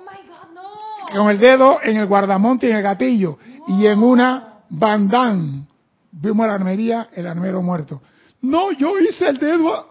Con 1.14 1.30
el 1.30 1.40
dedo 1.40 1.80
en 1.82 1.96
el 1.96 2.08
guardamonte 2.08 2.68
y 2.68 2.72
en 2.72 2.78
el 2.78 2.84
gatillo. 2.84 3.38
Y 3.68 3.86
en 3.86 4.04
una 4.04 4.60
bandán. 4.70 5.66
Vimos 6.12 6.46
la 6.46 6.56
armería, 6.56 7.08
el 7.14 7.26
armero 7.26 7.62
muerto. 7.62 8.02
No, 8.44 8.74
yo 8.74 9.00
hice 9.00 9.30
el 9.30 9.38
dedo. 9.38 9.88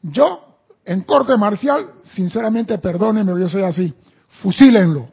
Yo, 0.00 0.58
en 0.84 1.02
corte 1.02 1.36
marcial, 1.36 1.90
sinceramente, 2.04 2.78
perdónenme, 2.78 3.38
yo 3.40 3.48
soy 3.48 3.62
así. 3.62 3.92
Fusílenlo. 4.42 5.08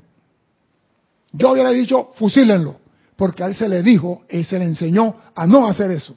Yo 1.31 1.51
hubiera 1.51 1.71
dicho, 1.71 2.11
fusílenlo. 2.15 2.77
Porque 3.15 3.43
a 3.43 3.47
él 3.47 3.55
se 3.55 3.67
le 3.67 3.81
dijo 3.81 4.23
y 4.29 4.43
se 4.43 4.59
le 4.59 4.65
enseñó 4.65 5.15
a 5.33 5.47
no 5.47 5.67
hacer 5.67 5.89
eso. 5.89 6.15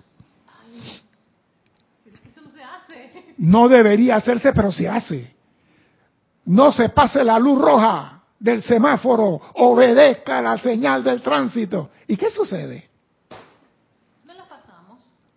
No 3.38 3.68
debería 3.68 4.16
hacerse, 4.16 4.52
pero 4.52 4.70
se 4.70 4.88
hace. 4.88 5.34
No 6.44 6.72
se 6.72 6.90
pase 6.90 7.24
la 7.24 7.38
luz 7.38 7.58
roja 7.58 8.22
del 8.38 8.62
semáforo, 8.62 9.40
obedezca 9.54 10.42
la 10.42 10.58
señal 10.58 11.02
del 11.02 11.22
tránsito. 11.22 11.90
¿Y 12.06 12.16
qué 12.16 12.30
sucede? 12.30 12.88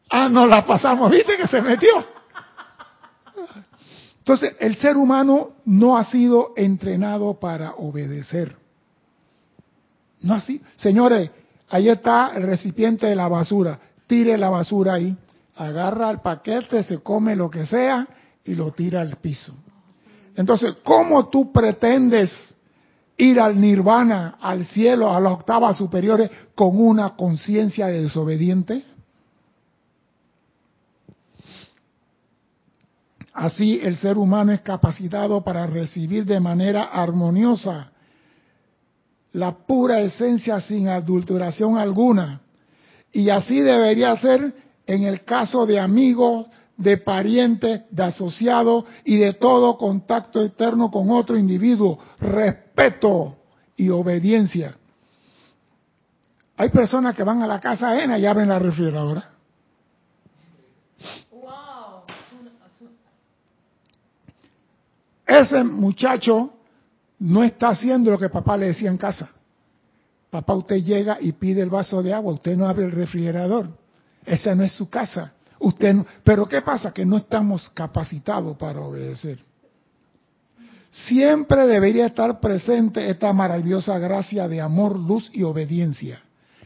Ah, 0.09 0.29
no 0.29 0.47
la 0.47 0.65
pasamos, 0.65 1.09
viste 1.11 1.37
que 1.37 1.47
se 1.47 1.61
metió. 1.61 2.05
Entonces, 4.19 4.55
el 4.59 4.75
ser 4.75 4.97
humano 4.97 5.51
no 5.65 5.97
ha 5.97 6.03
sido 6.03 6.53
entrenado 6.55 7.39
para 7.39 7.73
obedecer. 7.73 8.55
No 10.21 10.35
así. 10.35 10.61
Señores, 10.75 11.31
ahí 11.69 11.89
está 11.89 12.31
el 12.35 12.43
recipiente 12.43 13.07
de 13.07 13.15
la 13.15 13.27
basura. 13.27 13.79
Tire 14.07 14.37
la 14.37 14.49
basura 14.49 14.93
ahí 14.95 15.15
agarra 15.59 16.09
el 16.09 16.19
paquete, 16.19 16.83
se 16.83 16.99
come 16.99 17.35
lo 17.35 17.49
que 17.49 17.65
sea 17.65 18.07
y 18.45 18.55
lo 18.55 18.71
tira 18.71 19.01
al 19.01 19.17
piso. 19.17 19.53
Entonces, 20.35 20.75
¿cómo 20.83 21.27
tú 21.27 21.51
pretendes 21.51 22.55
ir 23.17 23.41
al 23.41 23.59
nirvana, 23.59 24.37
al 24.39 24.65
cielo, 24.65 25.13
a 25.13 25.19
las 25.19 25.33
octavas 25.33 25.77
superiores 25.77 26.31
con 26.55 26.81
una 26.81 27.15
conciencia 27.17 27.87
de 27.87 28.03
desobediente? 28.03 28.85
Así 33.33 33.79
el 33.81 33.97
ser 33.97 34.17
humano 34.17 34.51
es 34.51 34.61
capacitado 34.61 35.43
para 35.43 35.67
recibir 35.67 36.25
de 36.25 36.39
manera 36.39 36.83
armoniosa 36.83 37.91
la 39.33 39.51
pura 39.51 39.99
esencia 40.01 40.59
sin 40.61 40.87
adulteración 40.87 41.77
alguna. 41.77 42.41
Y 43.11 43.29
así 43.29 43.59
debería 43.59 44.15
ser 44.17 44.53
en 44.85 45.03
el 45.03 45.23
caso 45.23 45.65
de 45.65 45.79
amigos, 45.79 46.47
de 46.77 46.97
parientes, 46.97 47.81
de 47.91 48.03
asociados 48.03 48.85
y 49.03 49.17
de 49.17 49.33
todo 49.33 49.77
contacto 49.77 50.41
eterno 50.41 50.89
con 50.89 51.11
otro 51.11 51.37
individuo, 51.37 51.99
respeto 52.19 53.37
y 53.75 53.89
obediencia. 53.89 54.75
Hay 56.57 56.69
personas 56.69 57.15
que 57.15 57.23
van 57.23 57.41
a 57.41 57.47
la 57.47 57.59
casa 57.59 57.91
ajena 57.91 58.17
y 58.17 58.25
abren 58.25 58.49
la 58.49 58.59
refrigeradora. 58.59 59.29
Ese 65.29 65.63
muchacho 65.63 66.51
no 67.19 67.43
está 67.43 67.69
haciendo 67.69 68.09
lo 68.09 68.17
que 68.17 68.29
papá 68.29 68.57
le 68.57 68.65
decía 68.65 68.89
en 68.89 68.97
casa. 68.97 69.29
Papá, 70.31 70.55
usted 70.55 70.77
llega 70.77 71.17
y 71.21 71.33
pide 71.33 71.61
el 71.61 71.69
vaso 71.69 72.01
de 72.01 72.11
agua, 72.11 72.33
usted 72.33 72.57
no 72.57 72.67
abre 72.67 72.85
el 72.85 72.91
refrigerador. 72.91 73.67
Esa 74.25 74.55
no 74.55 74.63
es 74.63 74.73
su 74.73 74.89
casa. 74.89 75.33
Usted 75.59 75.97
pero 76.23 76.47
¿qué 76.47 76.63
pasa? 76.63 76.91
Que 76.91 77.05
no 77.05 77.17
estamos 77.17 77.69
capacitados 77.69 78.57
para 78.57 78.79
obedecer. 78.79 79.37
Siempre 80.89 81.67
debería 81.67 82.07
estar 82.07 82.39
presente 82.39 83.07
esta 83.07 83.31
maravillosa 83.31 83.99
gracia 83.99 84.47
de 84.47 84.61
amor, 84.61 84.97
luz 84.97 85.29
y 85.31 85.43
obediencia. 85.43 86.23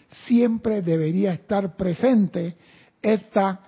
Siempre 0.10 0.82
debería 0.82 1.34
estar 1.34 1.75
presente 1.75 2.55
esta 3.01 3.60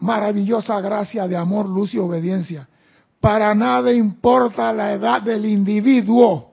maravillosa 0.00 0.80
gracia 0.80 1.28
de 1.28 1.36
amor, 1.36 1.68
luz 1.68 1.92
y 1.92 1.98
obediencia. 1.98 2.66
Para 3.26 3.56
nada 3.56 3.92
importa 3.92 4.72
la 4.72 4.92
edad 4.92 5.20
del 5.20 5.46
individuo. 5.46 6.52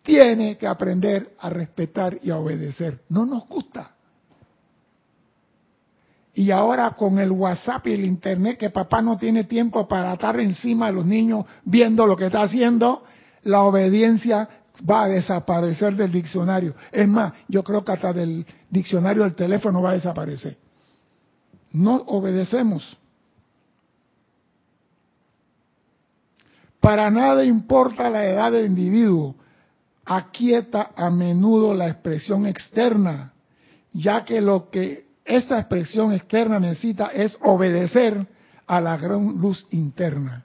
Tiene 0.00 0.56
que 0.56 0.64
aprender 0.64 1.34
a 1.40 1.50
respetar 1.50 2.16
y 2.22 2.30
a 2.30 2.38
obedecer. 2.38 3.00
No 3.08 3.26
nos 3.26 3.48
gusta. 3.48 3.96
Y 6.34 6.52
ahora 6.52 6.88
con 6.92 7.18
el 7.18 7.32
WhatsApp 7.32 7.84
y 7.88 7.94
el 7.94 8.04
Internet, 8.04 8.58
que 8.58 8.70
papá 8.70 9.02
no 9.02 9.18
tiene 9.18 9.42
tiempo 9.42 9.88
para 9.88 10.12
estar 10.12 10.38
encima 10.38 10.86
de 10.86 10.92
los 10.92 11.04
niños 11.04 11.46
viendo 11.64 12.06
lo 12.06 12.14
que 12.14 12.26
está 12.26 12.42
haciendo, 12.42 13.02
la 13.42 13.62
obediencia 13.62 14.48
va 14.88 15.02
a 15.02 15.08
desaparecer 15.08 15.96
del 15.96 16.12
diccionario. 16.12 16.76
Es 16.92 17.08
más, 17.08 17.32
yo 17.48 17.64
creo 17.64 17.84
que 17.84 17.90
hasta 17.90 18.12
del 18.12 18.46
diccionario 18.70 19.24
del 19.24 19.34
teléfono 19.34 19.82
va 19.82 19.90
a 19.90 19.94
desaparecer. 19.94 20.56
No 21.72 21.96
obedecemos. 22.06 22.98
Para 26.84 27.10
nada 27.10 27.42
importa 27.42 28.10
la 28.10 28.26
edad 28.26 28.52
del 28.52 28.66
individuo. 28.66 29.34
aquieta 30.04 30.90
a 30.94 31.08
menudo 31.08 31.72
la 31.72 31.88
expresión 31.88 32.46
externa, 32.46 33.32
ya 33.94 34.22
que 34.22 34.42
lo 34.42 34.68
que 34.68 35.06
esta 35.24 35.58
expresión 35.58 36.12
externa 36.12 36.60
necesita 36.60 37.06
es 37.06 37.38
obedecer 37.40 38.26
a 38.66 38.82
la 38.82 38.98
gran 38.98 39.38
luz 39.38 39.66
interna. 39.70 40.44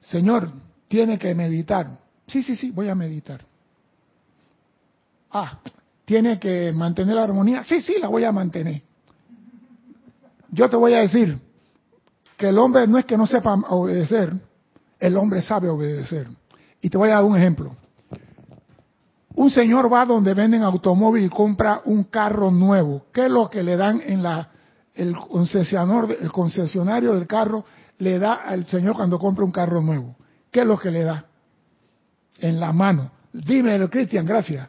Señor, 0.00 0.48
tiene 0.86 1.18
que 1.18 1.34
meditar. 1.34 1.98
Sí, 2.28 2.44
sí, 2.44 2.54
sí, 2.54 2.70
voy 2.70 2.88
a 2.88 2.94
meditar. 2.94 3.40
Ah, 5.32 5.58
tiene 6.04 6.38
que 6.38 6.72
mantener 6.72 7.16
la 7.16 7.24
armonía. 7.24 7.64
Sí, 7.64 7.80
sí, 7.80 7.96
la 8.00 8.06
voy 8.06 8.22
a 8.22 8.30
mantener. 8.30 8.80
Yo 10.52 10.70
te 10.70 10.76
voy 10.76 10.94
a 10.94 11.00
decir 11.00 11.36
que 12.36 12.50
el 12.50 12.58
hombre 12.58 12.86
no 12.86 12.96
es 12.96 13.06
que 13.06 13.16
no 13.16 13.26
sepa 13.26 13.54
obedecer, 13.70 14.34
el 15.02 15.16
hombre 15.16 15.42
sabe 15.42 15.68
obedecer. 15.68 16.28
Y 16.80 16.88
te 16.88 16.96
voy 16.96 17.10
a 17.10 17.14
dar 17.14 17.24
un 17.24 17.36
ejemplo. 17.36 17.74
Un 19.34 19.50
señor 19.50 19.92
va 19.92 20.06
donde 20.06 20.32
venden 20.32 20.62
automóvil 20.62 21.24
y 21.24 21.28
compra 21.28 21.82
un 21.84 22.04
carro 22.04 22.52
nuevo. 22.52 23.06
¿Qué 23.12 23.24
es 23.24 23.30
lo 23.30 23.50
que 23.50 23.64
le 23.64 23.76
dan 23.76 24.00
en 24.04 24.22
la 24.22 24.48
el 24.94 25.16
concesionario, 25.16 26.16
el 26.20 26.30
concesionario 26.30 27.14
del 27.14 27.26
carro 27.26 27.64
le 27.98 28.18
da 28.20 28.34
al 28.34 28.66
señor 28.66 28.94
cuando 28.94 29.18
compra 29.18 29.44
un 29.44 29.50
carro 29.50 29.80
nuevo? 29.80 30.14
¿Qué 30.52 30.60
es 30.60 30.66
lo 30.66 30.78
que 30.78 30.92
le 30.92 31.02
da? 31.02 31.24
En 32.38 32.60
la 32.60 32.72
mano. 32.72 33.10
Dímelo, 33.32 33.90
Cristian, 33.90 34.24
gracias. 34.24 34.68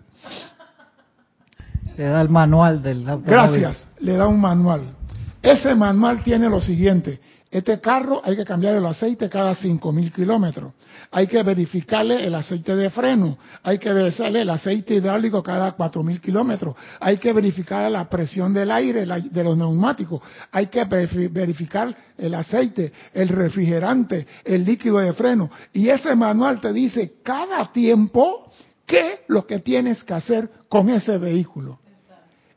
Le 1.95 2.05
da 2.05 2.21
el 2.21 2.29
manual 2.29 2.81
del 2.81 3.07
automóvil. 3.07 3.29
Gracias, 3.31 3.87
le 3.99 4.13
da 4.13 4.27
un 4.27 4.41
manual. 4.41 4.95
Ese 5.43 5.75
manual 5.75 6.23
tiene 6.23 6.49
lo 6.49 6.59
siguiente. 6.59 7.19
Este 7.53 7.79
carro 7.79 8.19
hay 8.25 8.35
que 8.35 8.45
cambiar 8.45 8.77
el 8.77 8.85
aceite 8.87 9.29
cada 9.29 9.53
5.000 9.53 10.11
kilómetros. 10.11 10.73
Hay 11.11 11.27
que 11.27 11.43
verificarle 11.43 12.25
el 12.25 12.33
aceite 12.33 12.75
de 12.75 12.89
freno. 12.89 13.37
Hay 13.61 13.77
que 13.77 13.93
verificarle 13.93 14.41
el 14.41 14.49
aceite 14.49 14.95
hidráulico 14.95 15.43
cada 15.43 15.77
4.000 15.77 16.19
kilómetros. 16.19 16.75
Hay 16.99 17.17
que 17.19 17.31
verificar 17.31 17.91
la 17.91 18.09
presión 18.09 18.55
del 18.55 18.71
aire, 18.71 19.05
de 19.05 19.43
los 19.43 19.55
neumáticos. 19.55 20.19
Hay 20.51 20.65
que 20.65 20.83
verificar 20.85 21.95
el 22.17 22.33
aceite, 22.33 22.91
el 23.13 23.29
refrigerante, 23.29 24.25
el 24.43 24.65
líquido 24.65 24.97
de 24.97 25.13
freno. 25.13 25.51
Y 25.73 25.89
ese 25.89 26.15
manual 26.15 26.59
te 26.59 26.73
dice 26.73 27.17
cada 27.21 27.71
tiempo 27.71 28.51
qué 28.87 29.25
lo 29.27 29.45
que 29.45 29.59
tienes 29.59 30.03
que 30.03 30.15
hacer 30.15 30.49
con 30.67 30.89
ese 30.89 31.19
vehículo. 31.19 31.77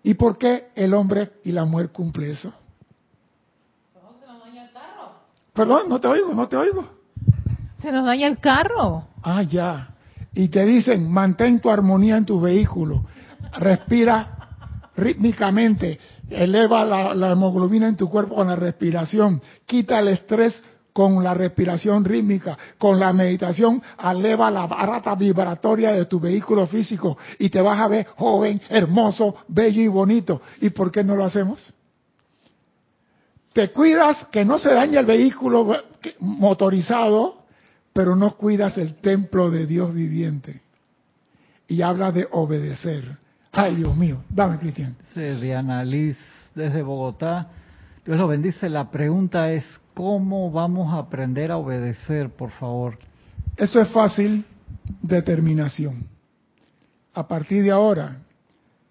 ¿Y 0.02 0.14
por 0.14 0.38
qué 0.38 0.68
el 0.74 0.94
hombre 0.94 1.32
y 1.44 1.52
la 1.52 1.66
mujer 1.66 1.90
cumplen 1.90 2.30
eso? 2.30 2.54
Perdón, 5.56 5.88
no 5.88 5.98
te 5.98 6.06
oigo, 6.06 6.34
no 6.34 6.46
te 6.46 6.56
oigo. 6.56 6.86
Se 7.80 7.90
nos 7.90 8.04
daña 8.04 8.26
el 8.26 8.38
carro. 8.38 9.08
Ah, 9.22 9.42
ya. 9.42 9.88
Y 10.34 10.48
te 10.48 10.66
dicen, 10.66 11.10
mantén 11.10 11.60
tu 11.60 11.70
armonía 11.70 12.18
en 12.18 12.26
tu 12.26 12.38
vehículo. 12.38 13.06
Respira 13.58 14.36
rítmicamente. 14.96 15.98
Eleva 16.28 16.84
la, 16.84 17.30
hemoglobina 17.30 17.88
en 17.88 17.96
tu 17.96 18.10
cuerpo 18.10 18.34
con 18.34 18.48
la 18.48 18.56
respiración. 18.56 19.40
Quita 19.64 19.98
el 20.00 20.08
estrés 20.08 20.62
con 20.92 21.22
la 21.22 21.32
respiración 21.32 22.04
rítmica, 22.04 22.56
con 22.78 22.98
la 22.98 23.12
meditación, 23.12 23.82
eleva 24.02 24.50
la 24.50 24.66
barata 24.66 25.14
vibratoria 25.14 25.92
de 25.92 26.06
tu 26.06 26.18
vehículo 26.18 26.66
físico 26.66 27.18
y 27.38 27.50
te 27.50 27.60
vas 27.60 27.78
a 27.78 27.88
ver 27.88 28.06
joven, 28.16 28.60
hermoso, 28.70 29.36
bello 29.48 29.82
y 29.82 29.88
bonito. 29.88 30.40
¿Y 30.60 30.70
por 30.70 30.90
qué 30.90 31.04
no 31.04 31.14
lo 31.14 31.24
hacemos? 31.24 31.75
Te 33.56 33.70
cuidas 33.70 34.26
que 34.30 34.44
no 34.44 34.58
se 34.58 34.68
dañe 34.68 34.98
el 34.98 35.06
vehículo 35.06 35.66
motorizado, 36.20 37.46
pero 37.94 38.14
no 38.14 38.36
cuidas 38.36 38.76
el 38.76 38.96
templo 38.96 39.50
de 39.50 39.64
Dios 39.64 39.94
viviente. 39.94 40.60
Y 41.66 41.80
habla 41.80 42.12
de 42.12 42.28
obedecer. 42.32 43.16
Ay, 43.52 43.76
Dios 43.76 43.96
mío. 43.96 44.22
Dame, 44.28 44.58
Cristian. 44.58 44.94
Sí, 45.14 45.22
Diana 45.40 45.82
Liz, 45.84 46.18
desde 46.54 46.82
Bogotá. 46.82 47.48
Dios 48.04 48.18
lo 48.18 48.28
bendice. 48.28 48.68
La 48.68 48.90
pregunta 48.90 49.50
es, 49.50 49.64
¿cómo 49.94 50.50
vamos 50.50 50.92
a 50.92 50.98
aprender 50.98 51.50
a 51.50 51.56
obedecer, 51.56 52.28
por 52.28 52.50
favor? 52.50 52.98
Eso 53.56 53.80
es 53.80 53.88
fácil. 53.88 54.44
Determinación. 55.00 56.06
A 57.14 57.26
partir 57.26 57.62
de 57.62 57.70
ahora, 57.70 58.18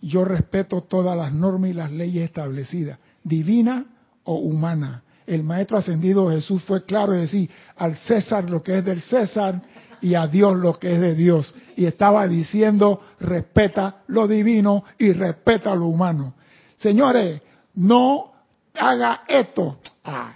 yo 0.01 0.25
respeto 0.25 0.82
todas 0.82 1.15
las 1.15 1.32
normas 1.32 1.69
y 1.69 1.73
las 1.73 1.91
leyes 1.91 2.23
establecidas, 2.23 2.97
divina 3.23 3.86
o 4.26 4.36
humana. 4.36 5.04
El 5.26 5.44
Maestro 5.44 5.78
Ascendido 5.78 6.30
Jesús 6.30 6.62
fue 6.64 6.86
claro 6.86 7.16
y 7.16 7.20
decir 7.20 7.50
al 7.78 7.98
César 7.98 8.50
lo 8.50 8.62
que 8.62 8.78
es 8.78 8.86
del 8.86 9.02
César 9.02 9.62
y 10.02 10.14
a 10.14 10.28
Dios 10.28 10.56
lo 10.56 10.78
que 10.78 10.94
es 10.94 11.02
de 11.02 11.16
Dios. 11.16 11.56
Y 11.76 11.86
estaba 11.86 12.28
diciendo, 12.28 13.02
respeta 13.20 14.04
lo 14.08 14.28
divino 14.28 14.84
y 15.00 15.14
respeta 15.14 15.74
lo 15.74 15.88
humano. 15.88 16.36
Señores, 16.78 17.42
no 17.74 18.34
haga 18.76 19.24
esto. 19.28 19.80
Ah, 20.04 20.34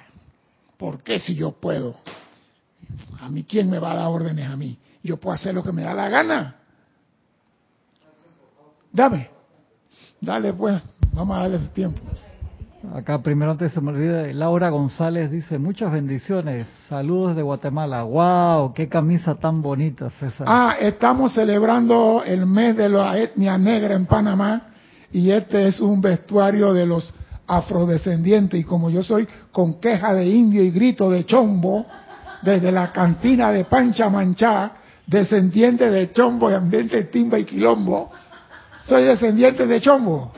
¿Por 0.77 1.03
qué 1.03 1.19
si 1.19 1.35
yo 1.35 1.51
puedo? 1.51 1.97
¿A 3.19 3.29
mí 3.29 3.43
quién 3.43 3.69
me 3.69 3.79
va 3.79 3.91
a 3.91 3.95
dar 3.95 4.07
órdenes 4.07 4.49
a 4.49 4.55
mí? 4.55 4.77
Yo 5.03 5.17
puedo 5.17 5.35
hacer 5.35 5.53
lo 5.53 5.63
que 5.63 5.71
me 5.71 5.83
da 5.83 5.93
la 5.93 6.09
gana. 6.09 6.55
Dame. 8.91 9.29
Dale 10.21 10.53
pues, 10.53 10.81
vamos 11.13 11.37
a 11.37 11.41
darle 11.41 11.59
tiempo. 11.69 12.01
Acá 12.95 13.21
primero 13.21 13.51
antes 13.51 13.73
se 13.73 13.81
me 13.81 13.91
olvide, 13.91 14.33
Laura 14.33 14.69
González 14.69 15.29
dice, 15.29 15.59
muchas 15.59 15.91
bendiciones, 15.91 16.65
saludos 16.87 17.35
de 17.35 17.41
Guatemala. 17.41 18.03
¡Wow! 18.03 18.73
¡Qué 18.73 18.87
camisa 18.87 19.35
tan 19.35 19.61
bonita, 19.61 20.09
César! 20.11 20.47
Ah, 20.47 20.75
estamos 20.79 21.33
celebrando 21.33 22.23
el 22.25 22.45
mes 22.45 22.77
de 22.77 22.87
la 22.87 23.17
etnia 23.17 23.57
negra 23.57 23.95
en 23.95 24.05
Panamá 24.05 24.61
y 25.11 25.29
este 25.29 25.67
es 25.67 25.81
un 25.81 25.99
vestuario 25.99 26.73
de 26.73 26.85
los 26.85 27.13
afrodescendientes 27.47 28.61
y 28.61 28.63
como 28.63 28.89
yo 28.89 29.03
soy 29.03 29.27
con 29.51 29.81
queja 29.81 30.13
de 30.13 30.25
indio 30.25 30.63
y 30.63 30.71
grito 30.71 31.11
de 31.11 31.25
chombo, 31.25 31.85
desde 32.43 32.71
la 32.71 32.93
cantina 32.93 33.51
de 33.51 33.65
Pancha 33.65 34.09
Manchá, 34.09 34.71
descendiente 35.05 35.89
de 35.89 36.13
chombo 36.13 36.49
y 36.49 36.53
ambiente 36.53 37.03
timba 37.03 37.39
y 37.39 37.43
quilombo, 37.43 38.09
soy 38.85 39.03
descendiente 39.03 39.67
de 39.67 39.81
chombo. 39.81 40.31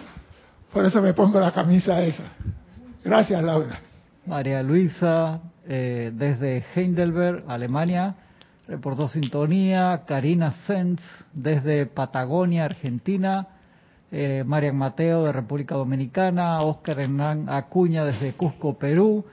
Por 0.73 0.85
eso 0.85 1.01
me 1.01 1.13
pongo 1.13 1.39
la 1.39 1.51
camisa 1.51 2.01
esa. 2.01 2.23
Gracias, 3.03 3.43
Laura. 3.43 3.79
María 4.25 4.63
Luisa, 4.63 5.41
eh, 5.67 6.11
desde 6.13 6.63
Heidelberg, 6.75 7.43
Alemania, 7.47 8.15
reportó 8.67 9.09
sintonía. 9.09 10.03
Karina 10.07 10.53
Sens, 10.67 11.01
desde 11.33 11.85
Patagonia, 11.87 12.65
Argentina. 12.65 13.47
Eh, 14.13 14.43
Marian 14.45 14.77
Mateo, 14.77 15.25
de 15.25 15.33
República 15.33 15.75
Dominicana. 15.75 16.61
Oscar 16.61 16.99
Hernán 16.99 17.49
Acuña, 17.49 18.05
desde 18.05 18.33
Cusco, 18.33 18.77
Perú. 18.77 19.25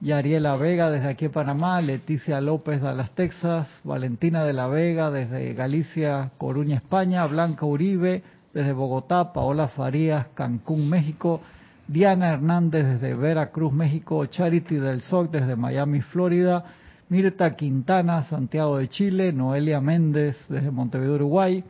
Yariela 0.00 0.56
Vega, 0.56 0.90
desde 0.90 1.08
aquí 1.08 1.28
Panamá. 1.28 1.80
Leticia 1.82 2.40
López, 2.40 2.80
de 2.80 2.94
Las 2.94 3.10
Texas. 3.10 3.68
Valentina 3.84 4.44
de 4.44 4.54
la 4.54 4.68
Vega, 4.68 5.10
desde 5.10 5.52
Galicia, 5.52 6.30
Coruña, 6.38 6.76
España. 6.76 7.26
Blanca 7.26 7.66
Uribe, 7.66 8.22
desde 8.56 8.72
Bogotá, 8.72 9.34
Paola 9.34 9.68
Farías, 9.68 10.28
Cancún, 10.32 10.88
México, 10.88 11.42
Diana 11.86 12.32
Hernández 12.32 12.86
desde 12.86 13.12
Veracruz, 13.12 13.70
México, 13.70 14.24
Charity 14.24 14.76
del 14.76 15.02
SOC 15.02 15.30
desde 15.30 15.56
Miami, 15.56 16.00
Florida, 16.00 16.64
Mirta 17.10 17.54
Quintana, 17.54 18.24
Santiago 18.24 18.78
de 18.78 18.88
Chile, 18.88 19.30
Noelia 19.30 19.82
Méndez 19.82 20.38
desde 20.48 20.70
Montevideo, 20.70 21.16
Uruguay, 21.16 21.62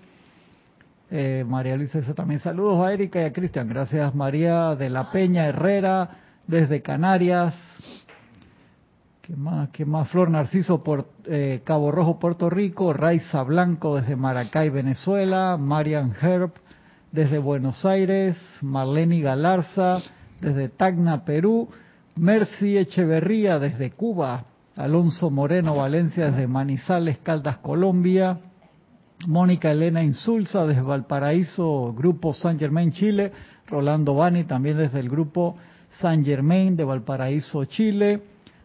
eh, 1.11 1.45
María 1.49 1.77
Luisa 1.77 2.01
también 2.15 2.39
saludos 2.39 2.87
a 2.87 2.93
Erika 2.93 3.21
y 3.21 3.25
a 3.25 3.33
Cristian, 3.33 3.69
gracias 3.69 4.15
María 4.15 4.77
de 4.77 4.89
la 4.89 5.11
Peña 5.11 5.45
Herrera 5.47 6.09
desde 6.47 6.83
Canarias, 6.83 7.53
¿Qué 9.23 9.35
más? 9.35 9.71
¿Qué 9.71 9.85
más? 9.85 10.09
Flor 10.11 10.31
Narciso 10.31 10.85
por 10.85 11.09
eh, 11.25 11.61
Cabo 11.65 11.91
Rojo, 11.91 12.21
Puerto 12.21 12.49
Rico. 12.49 12.93
Raiza 12.93 13.43
Blanco 13.43 13.97
desde 13.97 14.15
Maracay, 14.15 14.71
Venezuela. 14.71 15.57
Marian 15.57 16.15
Herb 16.23 16.53
desde 17.17 17.39
Buenos 17.39 17.87
Aires, 17.87 18.37
Marlene 18.61 19.23
Galarza 19.23 20.03
desde 20.43 20.69
Tacna, 20.69 21.25
Perú, 21.25 21.67
Mercy 22.15 22.77
Echeverría 22.77 23.59
desde 23.59 23.91
Cuba, 23.91 24.45
Alonso 24.77 25.31
Moreno 25.31 25.77
Valencia 25.77 26.27
desde 26.27 26.47
Manizales, 26.47 27.17
Caldas, 27.21 27.57
Colombia, 27.57 28.39
Mónica 29.27 29.71
Elena 29.71 30.05
Insulza 30.05 30.67
desde 30.67 30.83
Valparaíso, 30.83 31.95
Grupo 31.97 32.35
San 32.35 32.59
Germain, 32.59 32.93
Chile, 32.93 33.33
Rolando 33.67 34.15
Bani 34.15 34.45
también 34.45 34.77
desde 34.77 35.01
el 35.01 35.09
Grupo 35.09 35.57
San 36.01 36.23
Germain 36.23 36.77
de 36.77 36.85
Valparaíso, 36.85 37.65
Chile, 37.65 38.21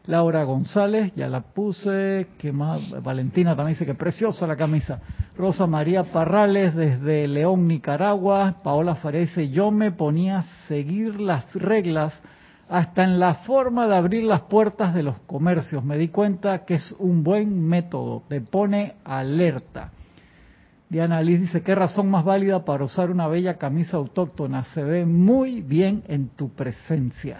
Laura 0.07 0.43
González, 0.43 1.13
ya 1.15 1.27
la 1.27 1.41
puse, 1.41 2.27
que 2.39 2.51
más, 2.51 3.03
Valentina 3.03 3.55
también 3.55 3.75
dice 3.75 3.85
que 3.85 3.93
preciosa 3.93 4.47
la 4.47 4.55
camisa. 4.55 4.99
Rosa 5.37 5.67
María 5.67 6.03
Parrales 6.03 6.75
desde 6.75 7.27
León, 7.27 7.67
Nicaragua. 7.67 8.55
Paola 8.63 8.95
Farese, 8.95 9.49
yo 9.49 9.69
me 9.69 9.91
ponía 9.91 10.39
a 10.39 10.43
seguir 10.67 11.19
las 11.19 11.53
reglas 11.53 12.13
hasta 12.67 13.03
en 13.03 13.19
la 13.19 13.35
forma 13.35 13.87
de 13.87 13.95
abrir 13.95 14.23
las 14.23 14.41
puertas 14.41 14.95
de 14.95 15.03
los 15.03 15.19
comercios. 15.27 15.83
Me 15.83 15.97
di 15.97 16.07
cuenta 16.07 16.65
que 16.65 16.75
es 16.75 16.95
un 16.97 17.23
buen 17.23 17.67
método, 17.67 18.23
te 18.27 18.41
pone 18.41 18.95
alerta. 19.03 19.91
Diana 20.89 21.21
Liz 21.21 21.41
dice, 21.41 21.61
¿qué 21.61 21.75
razón 21.75 22.09
más 22.09 22.25
válida 22.25 22.65
para 22.65 22.83
usar 22.83 23.11
una 23.11 23.27
bella 23.27 23.57
camisa 23.57 23.97
autóctona? 23.97 24.63
Se 24.73 24.83
ve 24.83 25.05
muy 25.05 25.61
bien 25.61 26.03
en 26.07 26.29
tu 26.29 26.49
presencia. 26.49 27.39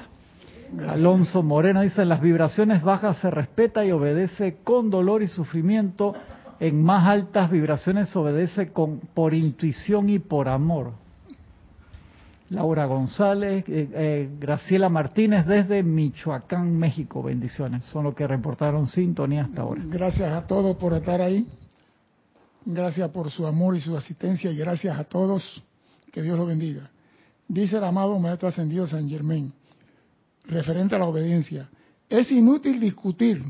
Alonso 0.88 1.43
Moreno 1.43 1.81
dice, 1.81 2.05
las 2.05 2.21
vibraciones 2.21 2.81
bajas 2.81 3.17
se 3.17 3.29
respeta 3.29 3.86
y 3.86 3.91
obedece 3.91 4.57
con 4.63 4.89
dolor 4.89 5.21
y 5.21 5.27
sufrimiento. 5.27 6.13
En 6.60 6.81
más 6.84 7.07
altas 7.07 7.49
vibraciones 7.49 8.15
obedece 8.15 8.71
con, 8.71 8.99
por 9.13 9.34
intuición 9.34 10.10
y 10.10 10.19
por 10.19 10.47
amor. 10.47 10.93
Laura 12.51 12.86
González, 12.86 13.63
eh, 13.69 13.89
eh, 13.93 14.29
Graciela 14.38 14.89
Martínez 14.89 15.45
desde 15.45 15.84
Michoacán, 15.84 16.77
México. 16.77 17.23
Bendiciones. 17.23 17.86
Son 17.86 18.03
los 18.03 18.13
que 18.13 18.27
reportaron 18.27 18.88
sintonía 18.88 19.43
hasta 19.43 19.62
ahora. 19.62 19.81
Gracias 19.86 20.31
a 20.31 20.45
todos 20.45 20.75
por 20.75 20.93
estar 20.93 21.21
ahí. 21.21 21.47
Gracias 22.65 23.10
por 23.10 23.31
su 23.31 23.47
amor 23.47 23.75
y 23.75 23.79
su 23.79 23.95
asistencia 23.95 24.51
y 24.51 24.57
gracias 24.57 24.99
a 24.99 25.05
todos. 25.05 25.63
Que 26.12 26.21
Dios 26.21 26.38
los 26.38 26.45
bendiga. 26.45 26.89
Dice 27.47 27.77
el 27.77 27.84
amado 27.86 28.19
Maestro 28.19 28.49
Ascendido 28.49 28.86
San 28.86 29.10
Germain, 29.10 29.53
referente 30.45 30.95
a 30.95 30.99
la 30.99 31.06
obediencia. 31.06 31.69
Es 32.10 32.32
inútil 32.32 32.80
discutir. 32.80 33.43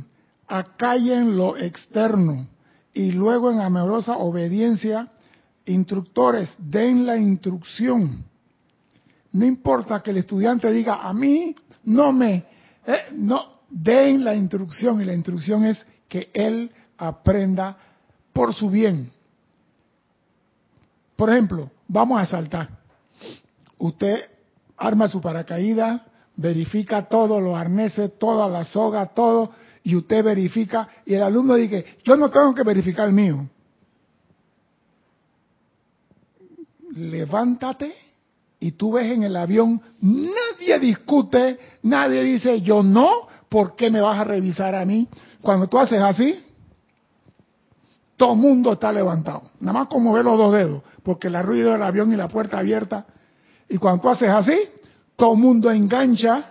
Acallen 0.47 1.37
lo 1.37 1.57
externo 1.57 2.47
y 2.93 3.11
luego 3.11 3.51
en 3.51 3.61
amorosa 3.61 4.17
obediencia, 4.17 5.11
instructores, 5.65 6.53
den 6.59 7.05
la 7.05 7.17
instrucción 7.17 8.25
no 9.33 9.45
importa 9.45 10.01
que 10.01 10.11
el 10.11 10.17
estudiante 10.17 10.71
diga, 10.71 11.07
a 11.07 11.13
mí 11.13 11.55
no 11.85 12.11
me, 12.11 12.45
eh, 12.85 13.05
no, 13.13 13.61
den 13.69 14.23
la 14.23 14.35
instrucción 14.35 15.01
y 15.01 15.05
la 15.05 15.13
instrucción 15.13 15.65
es 15.65 15.85
que 16.09 16.29
él 16.33 16.71
aprenda 16.97 17.77
por 18.33 18.53
su 18.53 18.69
bien. 18.69 19.11
Por 21.15 21.29
ejemplo, 21.29 21.71
vamos 21.87 22.21
a 22.21 22.25
saltar. 22.25 22.69
Usted 23.77 24.25
arma 24.75 25.07
su 25.07 25.21
paracaídas, 25.21 26.01
verifica 26.35 27.07
todos 27.07 27.41
los 27.41 27.55
arneses, 27.55 28.17
toda 28.17 28.47
la 28.47 28.63
soga, 28.63 29.07
todo, 29.07 29.51
y 29.83 29.95
usted 29.95 30.23
verifica, 30.23 30.87
y 31.05 31.15
el 31.15 31.23
alumno 31.23 31.55
dice, 31.55 31.97
yo 32.03 32.15
no 32.15 32.29
tengo 32.29 32.53
que 32.53 32.63
verificar 32.63 33.07
el 33.07 33.13
mío. 33.13 33.47
Levántate 36.93 37.93
y 38.59 38.73
tú 38.73 38.93
ves 38.93 39.11
en 39.11 39.23
el 39.23 39.35
avión, 39.35 39.81
nadie 40.01 40.79
discute, 40.79 41.57
nadie 41.83 42.21
dice 42.23 42.61
yo 42.61 42.83
no, 42.83 43.27
¿por 43.49 43.75
qué 43.75 43.89
me 43.89 44.01
vas 44.01 44.19
a 44.19 44.23
revisar 44.23 44.75
a 44.75 44.85
mí? 44.85 45.07
Cuando 45.41 45.67
tú 45.67 45.79
haces 45.79 46.01
así, 46.01 46.45
todo 48.17 48.33
el 48.33 48.39
mundo 48.39 48.73
está 48.73 48.91
levantado, 48.91 49.43
nada 49.59 49.79
más 49.79 49.87
como 49.87 50.13
ve 50.13 50.21
los 50.21 50.37
dos 50.37 50.53
dedos, 50.53 50.83
porque 51.01 51.27
el 51.27 51.41
ruido 51.41 51.71
del 51.71 51.81
avión 51.81 52.13
y 52.13 52.15
la 52.15 52.27
puerta 52.27 52.59
abierta, 52.59 53.07
y 53.67 53.77
cuando 53.77 54.01
tú 54.03 54.09
haces 54.09 54.29
así, 54.29 54.59
todo 55.21 55.33
el 55.33 55.39
mundo 55.39 55.69
engancha 55.69 56.45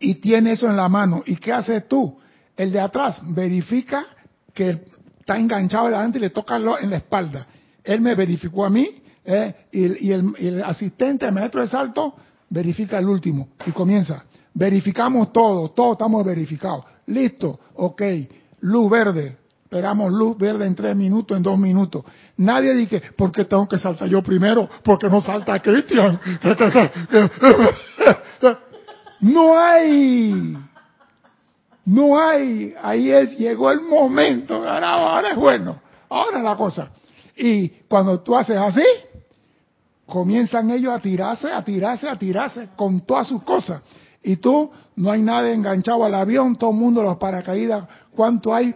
y 0.00 0.16
tiene 0.16 0.54
eso 0.54 0.68
en 0.68 0.76
la 0.76 0.88
mano. 0.88 1.22
¿Y 1.24 1.36
qué 1.36 1.52
haces 1.52 1.86
tú? 1.86 2.18
El 2.56 2.72
de 2.72 2.80
atrás 2.80 3.22
verifica 3.28 4.06
que 4.52 4.86
está 5.20 5.38
enganchado 5.38 5.84
delante 5.84 6.18
y 6.18 6.22
le 6.22 6.30
toca 6.30 6.56
en 6.56 6.90
la 6.90 6.96
espalda. 6.96 7.46
Él 7.84 8.00
me 8.00 8.16
verificó 8.16 8.64
a 8.64 8.70
mí 8.70 8.88
¿eh? 9.24 9.54
y, 9.70 10.10
el, 10.10 10.64
asistente, 10.64 11.26
el 11.26 11.32
maestro 11.32 11.60
de 11.60 11.68
salto, 11.68 12.16
verifica 12.48 12.98
el 12.98 13.06
último 13.06 13.50
y 13.64 13.70
comienza. 13.70 14.24
Verificamos 14.52 15.32
todo, 15.32 15.70
todos 15.70 15.92
estamos 15.92 16.24
verificados. 16.24 16.86
Listo, 17.06 17.60
ok, 17.74 18.02
luz 18.62 18.90
verde. 18.90 19.36
Esperamos 19.70 20.10
luz 20.10 20.36
verde 20.36 20.66
en 20.66 20.74
tres 20.74 20.96
minutos, 20.96 21.36
en 21.36 21.44
dos 21.44 21.56
minutos. 21.56 22.02
Nadie 22.38 22.74
dice, 22.74 23.00
¿por 23.16 23.30
qué 23.30 23.44
tengo 23.44 23.68
que 23.68 23.78
saltar 23.78 24.08
yo 24.08 24.20
primero? 24.20 24.68
Porque 24.82 25.08
no 25.08 25.20
salta 25.20 25.60
Cristian. 25.60 26.20
No 29.20 29.56
hay. 29.56 30.56
No 31.84 32.18
hay. 32.18 32.74
Ahí 32.82 33.12
es, 33.12 33.38
llegó 33.38 33.70
el 33.70 33.82
momento. 33.82 34.56
Ahora, 34.66 35.30
es 35.30 35.36
bueno. 35.36 35.78
Ahora 36.08 36.42
la 36.42 36.56
cosa. 36.56 36.90
Y 37.36 37.68
cuando 37.86 38.20
tú 38.22 38.34
haces 38.34 38.56
así, 38.56 38.82
comienzan 40.06 40.70
ellos 40.70 40.92
a 40.92 40.98
tirarse, 40.98 41.52
a 41.52 41.62
tirarse, 41.62 42.08
a 42.08 42.18
tirarse 42.18 42.70
con 42.74 43.02
todas 43.02 43.28
sus 43.28 43.42
cosas. 43.42 43.82
Y 44.22 44.36
tú, 44.36 44.72
no 44.96 45.12
hay 45.12 45.20
nada 45.20 45.52
enganchado 45.52 46.02
al 46.02 46.14
avión, 46.14 46.56
todo 46.56 46.70
el 46.70 46.76
mundo 46.76 47.02
los 47.02 47.18
paracaídas, 47.18 47.84
¿cuánto 48.16 48.54
hay? 48.54 48.74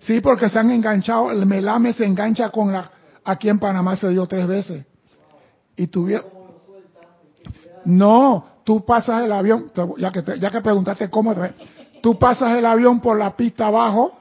Sí, 0.00 0.20
porque 0.20 0.48
se 0.48 0.58
han 0.58 0.70
enganchado, 0.70 1.30
el 1.30 1.44
melame 1.44 1.92
se 1.92 2.04
engancha 2.04 2.50
con 2.50 2.72
la, 2.72 2.90
aquí 3.24 3.48
en 3.48 3.58
Panamá 3.58 3.96
se 3.96 4.08
dio 4.08 4.26
tres 4.26 4.46
veces. 4.46 4.86
Y 5.76 5.88
tuvieron, 5.88 6.26
no, 7.84 8.46
tú 8.64 8.84
pasas 8.84 9.24
el 9.24 9.32
avión, 9.32 9.70
ya 9.96 10.10
que, 10.12 10.22
ya 10.38 10.50
que 10.50 10.60
preguntaste 10.60 11.08
cómo, 11.08 11.34
tú 12.02 12.18
pasas 12.18 12.56
el 12.56 12.66
avión 12.66 13.00
por 13.00 13.18
la 13.18 13.36
pista 13.36 13.66
abajo, 13.66 14.18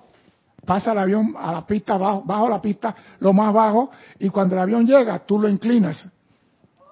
pasa 0.66 0.92
el 0.92 0.98
avión 0.98 1.36
a 1.38 1.52
la 1.54 1.66
pista 1.66 1.98
bajo, 1.98 2.24
bajo 2.24 2.50
la 2.50 2.62
pista, 2.62 2.96
lo 3.20 3.34
más 3.34 3.54
bajo, 3.54 3.90
y 4.20 4.30
cuando 4.30 4.56
el 4.56 4.62
avión 4.62 4.86
llega, 4.86 5.20
tú 5.20 5.40
lo 5.40 5.48
inclinas 5.48 6.10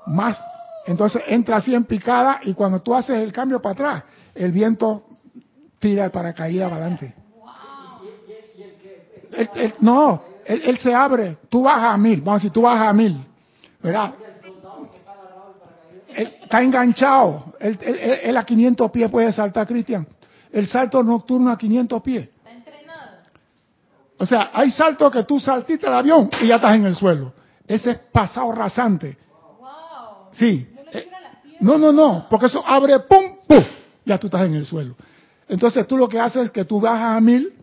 más. 0.08 0.40
Entonces 0.86 1.24
entra 1.28 1.58
así 1.58 1.74
en 1.74 1.84
picada 1.84 2.40
y 2.44 2.54
cuando 2.54 2.82
tú 2.82 2.94
haces 2.94 3.18
el 3.18 3.34
cambio 3.34 3.62
para 3.62 3.74
atrás, 3.74 4.04
el 4.36 4.52
viento 4.52 5.08
tira 5.80 6.06
el 6.06 6.12
paracaídas 6.12 6.70
para 6.70 6.86
adelante. 6.86 7.25
No, 9.80 10.24
él, 10.46 10.78
se 10.78 10.94
abre, 10.94 11.38
tú 11.50 11.64
bajas 11.64 11.94
a 11.94 11.98
mil, 11.98 12.20
vamos 12.22 12.34
a 12.34 12.36
decir, 12.36 12.52
tú 12.52 12.62
bajas 12.62 12.90
a 12.90 12.94
mil, 12.94 13.18
¿verdad? 13.82 14.14
está 16.16 16.62
enganchado, 16.62 17.54
él, 17.60 17.78
él, 18.24 18.38
a 18.38 18.46
500 18.46 18.92
pies 18.92 19.10
puede 19.10 19.32
saltar, 19.32 19.68
Cristian. 19.68 20.08
El 20.52 20.68
salto 20.68 21.04
nocturno 21.04 21.52
a 21.52 21.58
500 21.58 22.02
pies. 22.02 22.30
O 24.18 24.26
sea, 24.26 24.52
hay 24.54 24.72
saltos 24.72 25.12
que 25.12 25.24
tú 25.24 25.40
saltiste 25.40 25.88
el 25.88 25.94
avión 25.94 26.30
y 26.42 26.48
ya 26.48 26.56
estás 26.56 26.76
en 26.76 26.86
el 26.86 26.96
suelo. 26.96 27.34
Ese 27.68 27.92
es 27.92 27.98
pasado 28.12 28.52
rasante. 28.52 29.18
Sí. 30.32 30.68
Eh, 30.94 31.10
no, 31.60 31.78
no, 31.78 31.92
no, 31.92 32.28
porque 32.30 32.46
eso 32.46 32.64
abre, 32.66 33.00
pum, 33.00 33.38
pum, 33.48 33.64
ya 34.06 34.18
tú 34.18 34.28
estás 34.28 34.46
en 34.46 34.56
el 34.56 34.66
suelo. 34.66 34.96
Entonces 35.48 35.86
tú 35.88 35.98
lo 35.98 36.08
que 36.08 36.20
haces 36.20 36.46
es 36.46 36.52
que 36.52 36.66
tú 36.66 36.80
bajas 36.80 37.18
a 37.18 37.22
mil, 37.22 37.54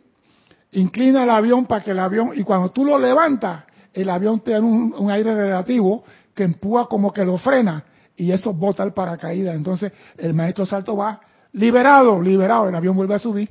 inclina 0.72 1.24
el 1.24 1.30
avión 1.30 1.66
para 1.66 1.84
que 1.84 1.92
el 1.92 1.98
avión, 1.98 2.32
y 2.34 2.42
cuando 2.42 2.70
tú 2.70 2.84
lo 2.84 2.98
levantas, 2.98 3.64
el 3.92 4.08
avión 4.10 4.40
tiene 4.40 4.60
un, 4.60 4.94
un 4.96 5.10
aire 5.10 5.34
relativo 5.34 6.04
que 6.34 6.44
empuja 6.44 6.86
como 6.86 7.12
que 7.12 7.24
lo 7.24 7.38
frena 7.38 7.84
y 8.16 8.30
eso 8.32 8.52
bota 8.52 8.82
el 8.82 8.92
paracaídas. 8.92 9.54
Entonces 9.54 9.92
el 10.16 10.34
maestro 10.34 10.66
salto 10.66 10.96
va 10.96 11.20
liberado, 11.52 12.20
liberado, 12.20 12.68
el 12.68 12.74
avión 12.74 12.96
vuelve 12.96 13.14
a 13.14 13.18
subir 13.18 13.50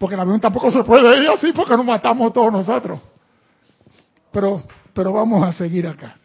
porque 0.00 0.14
el 0.14 0.20
avión 0.22 0.40
tampoco 0.40 0.70
se 0.70 0.82
puede 0.82 1.22
ir 1.22 1.28
así 1.28 1.52
porque 1.52 1.76
nos 1.76 1.84
matamos 1.84 2.32
todos 2.32 2.50
nosotros. 2.50 2.98
Pero, 4.32 4.62
pero 4.94 5.12
vamos 5.12 5.46
a 5.46 5.52
seguir 5.52 5.86
acá. 5.86 6.16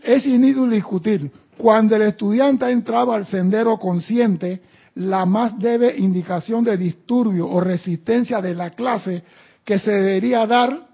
Es 0.00 0.24
inútil 0.24 0.70
discutir. 0.70 1.28
Cuando 1.58 1.96
el 1.96 2.02
estudiante 2.02 2.64
ha 2.64 2.70
entrado 2.70 3.12
al 3.12 3.26
sendero 3.26 3.76
consciente, 3.76 4.62
la 4.94 5.26
más 5.26 5.58
debe 5.58 5.98
indicación 5.98 6.62
de 6.62 6.76
disturbio 6.76 7.48
o 7.48 7.60
resistencia 7.60 8.40
de 8.40 8.54
la 8.54 8.70
clase 8.70 9.24
que 9.64 9.78
se 9.78 9.90
debería 9.90 10.46
dar 10.46 10.86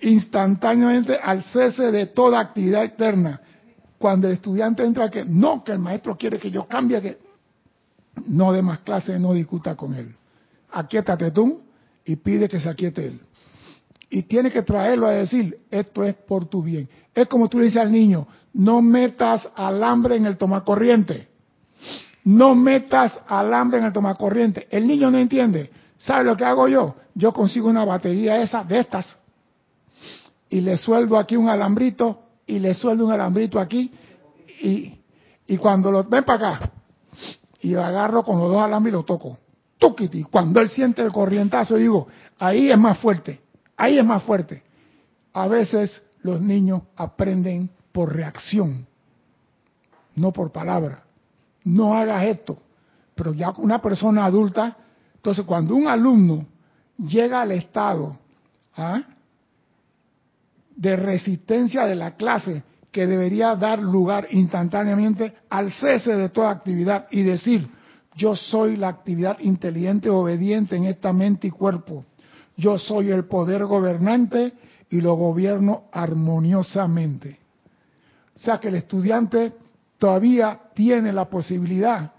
instantáneamente 0.00 1.16
al 1.22 1.42
cese 1.44 1.90
de 1.90 2.06
toda 2.06 2.40
actividad 2.40 2.84
externa. 2.84 3.40
Cuando 3.98 4.26
el 4.26 4.34
estudiante 4.34 4.84
entra 4.84 5.10
que 5.10 5.24
no, 5.24 5.62
que 5.62 5.72
el 5.72 5.78
maestro 5.78 6.16
quiere 6.16 6.38
que 6.38 6.50
yo 6.50 6.66
cambie, 6.66 7.00
que 7.00 7.18
no 8.26 8.52
dé 8.52 8.60
más 8.60 8.80
clases, 8.80 9.18
no 9.20 9.32
discuta 9.32 9.76
con 9.76 9.94
él. 9.94 10.14
Aquietate 10.72 11.30
tú 11.30 11.62
y 12.04 12.16
pide 12.16 12.48
que 12.48 12.58
se 12.58 12.68
aquiete 12.68 13.06
él. 13.06 13.20
Y 14.10 14.22
tiene 14.24 14.50
que 14.50 14.62
traerlo 14.62 15.06
a 15.06 15.12
decir, 15.12 15.60
esto 15.70 16.04
es 16.04 16.14
por 16.14 16.46
tu 16.46 16.62
bien. 16.62 16.88
Es 17.14 17.28
como 17.28 17.48
tú 17.48 17.58
le 17.58 17.66
dices 17.66 17.80
al 17.80 17.92
niño, 17.92 18.26
no 18.52 18.82
metas 18.82 19.48
alambre 19.54 20.16
en 20.16 20.26
el 20.26 20.36
tomacorriente. 20.36 21.28
No 22.24 22.54
metas 22.54 23.20
alambre 23.26 23.78
en 23.78 23.86
el 23.86 23.92
tomacorriente. 23.92 24.68
El 24.70 24.86
niño 24.86 25.10
no 25.10 25.18
entiende. 25.18 25.70
¿Sabe 25.98 26.24
lo 26.24 26.36
que 26.36 26.44
hago 26.44 26.68
yo? 26.68 26.96
Yo 27.14 27.32
consigo 27.32 27.68
una 27.68 27.84
batería 27.84 28.40
esa 28.40 28.64
de 28.64 28.80
estas 28.80 29.18
y 30.48 30.60
le 30.60 30.76
sueldo 30.76 31.16
aquí 31.16 31.36
un 31.36 31.48
alambrito 31.48 32.22
y 32.46 32.58
le 32.58 32.74
sueldo 32.74 33.06
un 33.06 33.12
alambrito 33.12 33.58
aquí 33.58 33.90
y, 34.60 34.98
y 35.46 35.56
cuando 35.58 35.90
lo 35.90 36.04
ven 36.04 36.24
para 36.24 36.56
acá 36.56 36.70
y 37.60 37.70
lo 37.70 37.82
agarro 37.82 38.22
con 38.22 38.38
los 38.38 38.50
dos 38.50 38.62
alambres 38.62 38.92
y 38.92 38.96
lo 38.96 39.04
toco. 39.04 39.38
Tukiti. 39.78 40.24
Cuando 40.24 40.60
él 40.60 40.68
siente 40.68 41.02
el 41.02 41.12
corrientazo, 41.12 41.76
digo, 41.76 42.06
ahí 42.38 42.70
es 42.70 42.78
más 42.78 42.98
fuerte, 42.98 43.40
ahí 43.76 43.98
es 43.98 44.04
más 44.04 44.22
fuerte. 44.22 44.62
A 45.32 45.48
veces 45.48 46.02
los 46.22 46.40
niños 46.40 46.82
aprenden 46.96 47.70
por 47.92 48.14
reacción, 48.14 48.86
no 50.14 50.32
por 50.32 50.52
palabra. 50.52 51.04
No 51.64 51.94
hagas 51.94 52.24
esto. 52.26 52.58
Pero 53.14 53.32
ya 53.32 53.50
una 53.58 53.80
persona 53.80 54.24
adulta, 54.24 54.76
entonces 55.14 55.44
cuando 55.44 55.74
un 55.74 55.86
alumno 55.86 56.46
llega 56.98 57.42
al 57.42 57.52
estado 57.52 58.18
¿ah? 58.76 59.02
de 60.74 60.96
resistencia 60.96 61.86
de 61.86 61.94
la 61.94 62.16
clase 62.16 62.62
que 62.90 63.06
debería 63.06 63.56
dar 63.56 63.80
lugar 63.80 64.28
instantáneamente 64.30 65.34
al 65.48 65.72
cese 65.72 66.14
de 66.14 66.28
toda 66.28 66.50
actividad 66.50 67.06
y 67.10 67.22
decir, 67.22 67.68
yo 68.16 68.36
soy 68.36 68.76
la 68.76 68.88
actividad 68.88 69.38
inteligente 69.40 70.10
obediente 70.10 70.76
en 70.76 70.84
esta 70.84 71.12
mente 71.12 71.46
y 71.46 71.50
cuerpo. 71.50 72.04
Yo 72.56 72.78
soy 72.78 73.10
el 73.10 73.24
poder 73.24 73.64
gobernante 73.64 74.52
y 74.90 75.00
lo 75.00 75.14
gobierno 75.14 75.84
armoniosamente. 75.90 77.38
O 78.36 78.38
sea 78.38 78.58
que 78.58 78.68
el 78.68 78.74
estudiante 78.74 79.54
todavía 80.02 80.58
tiene 80.74 81.12
la 81.12 81.30
posibilidad 81.30 82.10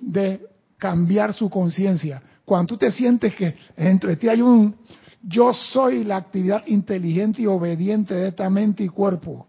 de 0.00 0.46
cambiar 0.78 1.34
su 1.34 1.50
conciencia. 1.50 2.22
Cuando 2.42 2.68
tú 2.68 2.78
te 2.78 2.90
sientes 2.90 3.34
que 3.34 3.54
entre 3.76 4.16
ti 4.16 4.30
hay 4.30 4.40
un 4.40 4.74
yo 5.22 5.52
soy 5.52 6.04
la 6.04 6.16
actividad 6.16 6.66
inteligente 6.68 7.42
y 7.42 7.46
obediente 7.46 8.14
de 8.14 8.28
esta 8.28 8.48
mente 8.48 8.82
y 8.82 8.88
cuerpo. 8.88 9.46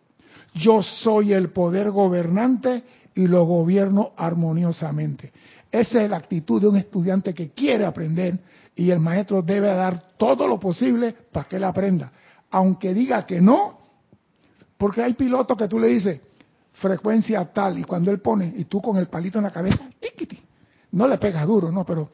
Yo 0.55 0.83
soy 0.83 1.31
el 1.31 1.51
poder 1.51 1.91
gobernante 1.91 2.83
y 3.15 3.27
lo 3.27 3.45
gobierno 3.45 4.11
armoniosamente. 4.17 5.31
Esa 5.71 6.03
es 6.03 6.09
la 6.09 6.17
actitud 6.17 6.59
de 6.59 6.67
un 6.67 6.75
estudiante 6.75 7.33
que 7.33 7.51
quiere 7.51 7.85
aprender 7.85 8.41
y 8.75 8.91
el 8.91 8.99
maestro 8.99 9.41
debe 9.41 9.67
dar 9.67 10.17
todo 10.17 10.49
lo 10.49 10.59
posible 10.59 11.15
para 11.31 11.47
que 11.47 11.55
él 11.55 11.63
aprenda. 11.63 12.11
Aunque 12.51 12.93
diga 12.93 13.25
que 13.25 13.39
no, 13.39 13.79
porque 14.77 15.01
hay 15.01 15.13
pilotos 15.13 15.57
que 15.57 15.69
tú 15.69 15.79
le 15.79 15.87
dices 15.87 16.19
frecuencia 16.79 17.45
tal 17.45 17.79
y 17.79 17.83
cuando 17.83 18.11
él 18.11 18.19
pone 18.19 18.53
y 18.55 18.65
tú 18.65 18.81
con 18.81 18.97
el 18.97 19.07
palito 19.07 19.37
en 19.37 19.45
la 19.45 19.51
cabeza, 19.51 19.87
no 20.91 21.07
le 21.07 21.17
pegas 21.17 21.45
duro, 21.45 21.71
no, 21.71 21.85
pero 21.85 22.09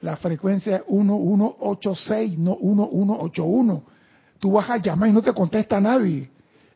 la 0.00 0.16
frecuencia 0.16 0.76
es 0.76 0.82
1186, 0.88 2.38
no 2.38 2.56
1181. 2.60 3.82
Tú 4.38 4.52
vas 4.52 4.70
a 4.70 4.76
llamar 4.76 5.08
y 5.08 5.12
no 5.12 5.22
te 5.22 5.32
contesta 5.32 5.80
nadie. 5.80 6.30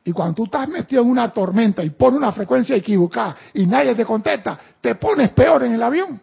Y 0.04 0.12
cuando 0.12 0.34
tú 0.34 0.44
estás 0.44 0.68
metido 0.68 1.02
en 1.02 1.10
una 1.10 1.32
tormenta 1.32 1.84
y 1.84 1.90
pones 1.90 2.18
una 2.18 2.32
frecuencia 2.32 2.74
equivocada 2.74 3.36
y 3.54 3.66
nadie 3.66 3.94
te 3.94 4.04
contesta, 4.04 4.58
te 4.80 4.96
pones 4.96 5.30
peor 5.30 5.62
en 5.62 5.74
el 5.74 5.82
avión. 5.82 6.20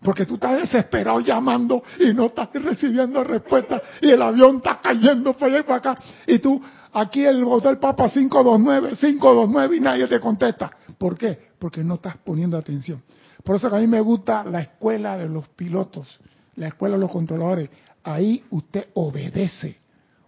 Porque 0.00 0.24
tú 0.24 0.34
estás 0.34 0.60
desesperado 0.60 1.18
llamando 1.20 1.82
y 1.98 2.14
no 2.14 2.26
estás 2.26 2.50
recibiendo 2.52 3.24
respuesta 3.24 3.82
y 4.00 4.10
el 4.10 4.22
avión 4.22 4.58
está 4.58 4.80
cayendo 4.80 5.32
para 5.32 5.54
allá 5.54 5.66
para 5.66 5.78
acá. 5.78 6.02
Y 6.28 6.38
tú, 6.38 6.62
aquí 6.96 7.24
el 7.24 7.44
hotel 7.44 7.78
Papa 7.78 8.08
529, 8.08 8.96
529 8.96 9.76
y 9.76 9.80
nadie 9.80 10.06
te 10.08 10.18
contesta. 10.18 10.70
¿Por 10.96 11.16
qué? 11.16 11.38
Porque 11.58 11.84
no 11.84 11.94
estás 11.94 12.16
poniendo 12.16 12.56
atención. 12.56 13.02
Por 13.44 13.56
eso 13.56 13.68
que 13.68 13.76
a 13.76 13.80
mí 13.80 13.86
me 13.86 14.00
gusta 14.00 14.42
la 14.44 14.60
escuela 14.60 15.16
de 15.18 15.28
los 15.28 15.46
pilotos, 15.48 16.18
la 16.56 16.68
escuela 16.68 16.96
de 16.96 17.02
los 17.02 17.10
controladores. 17.10 17.68
Ahí 18.02 18.42
usted 18.50 18.88
obedece, 18.94 19.78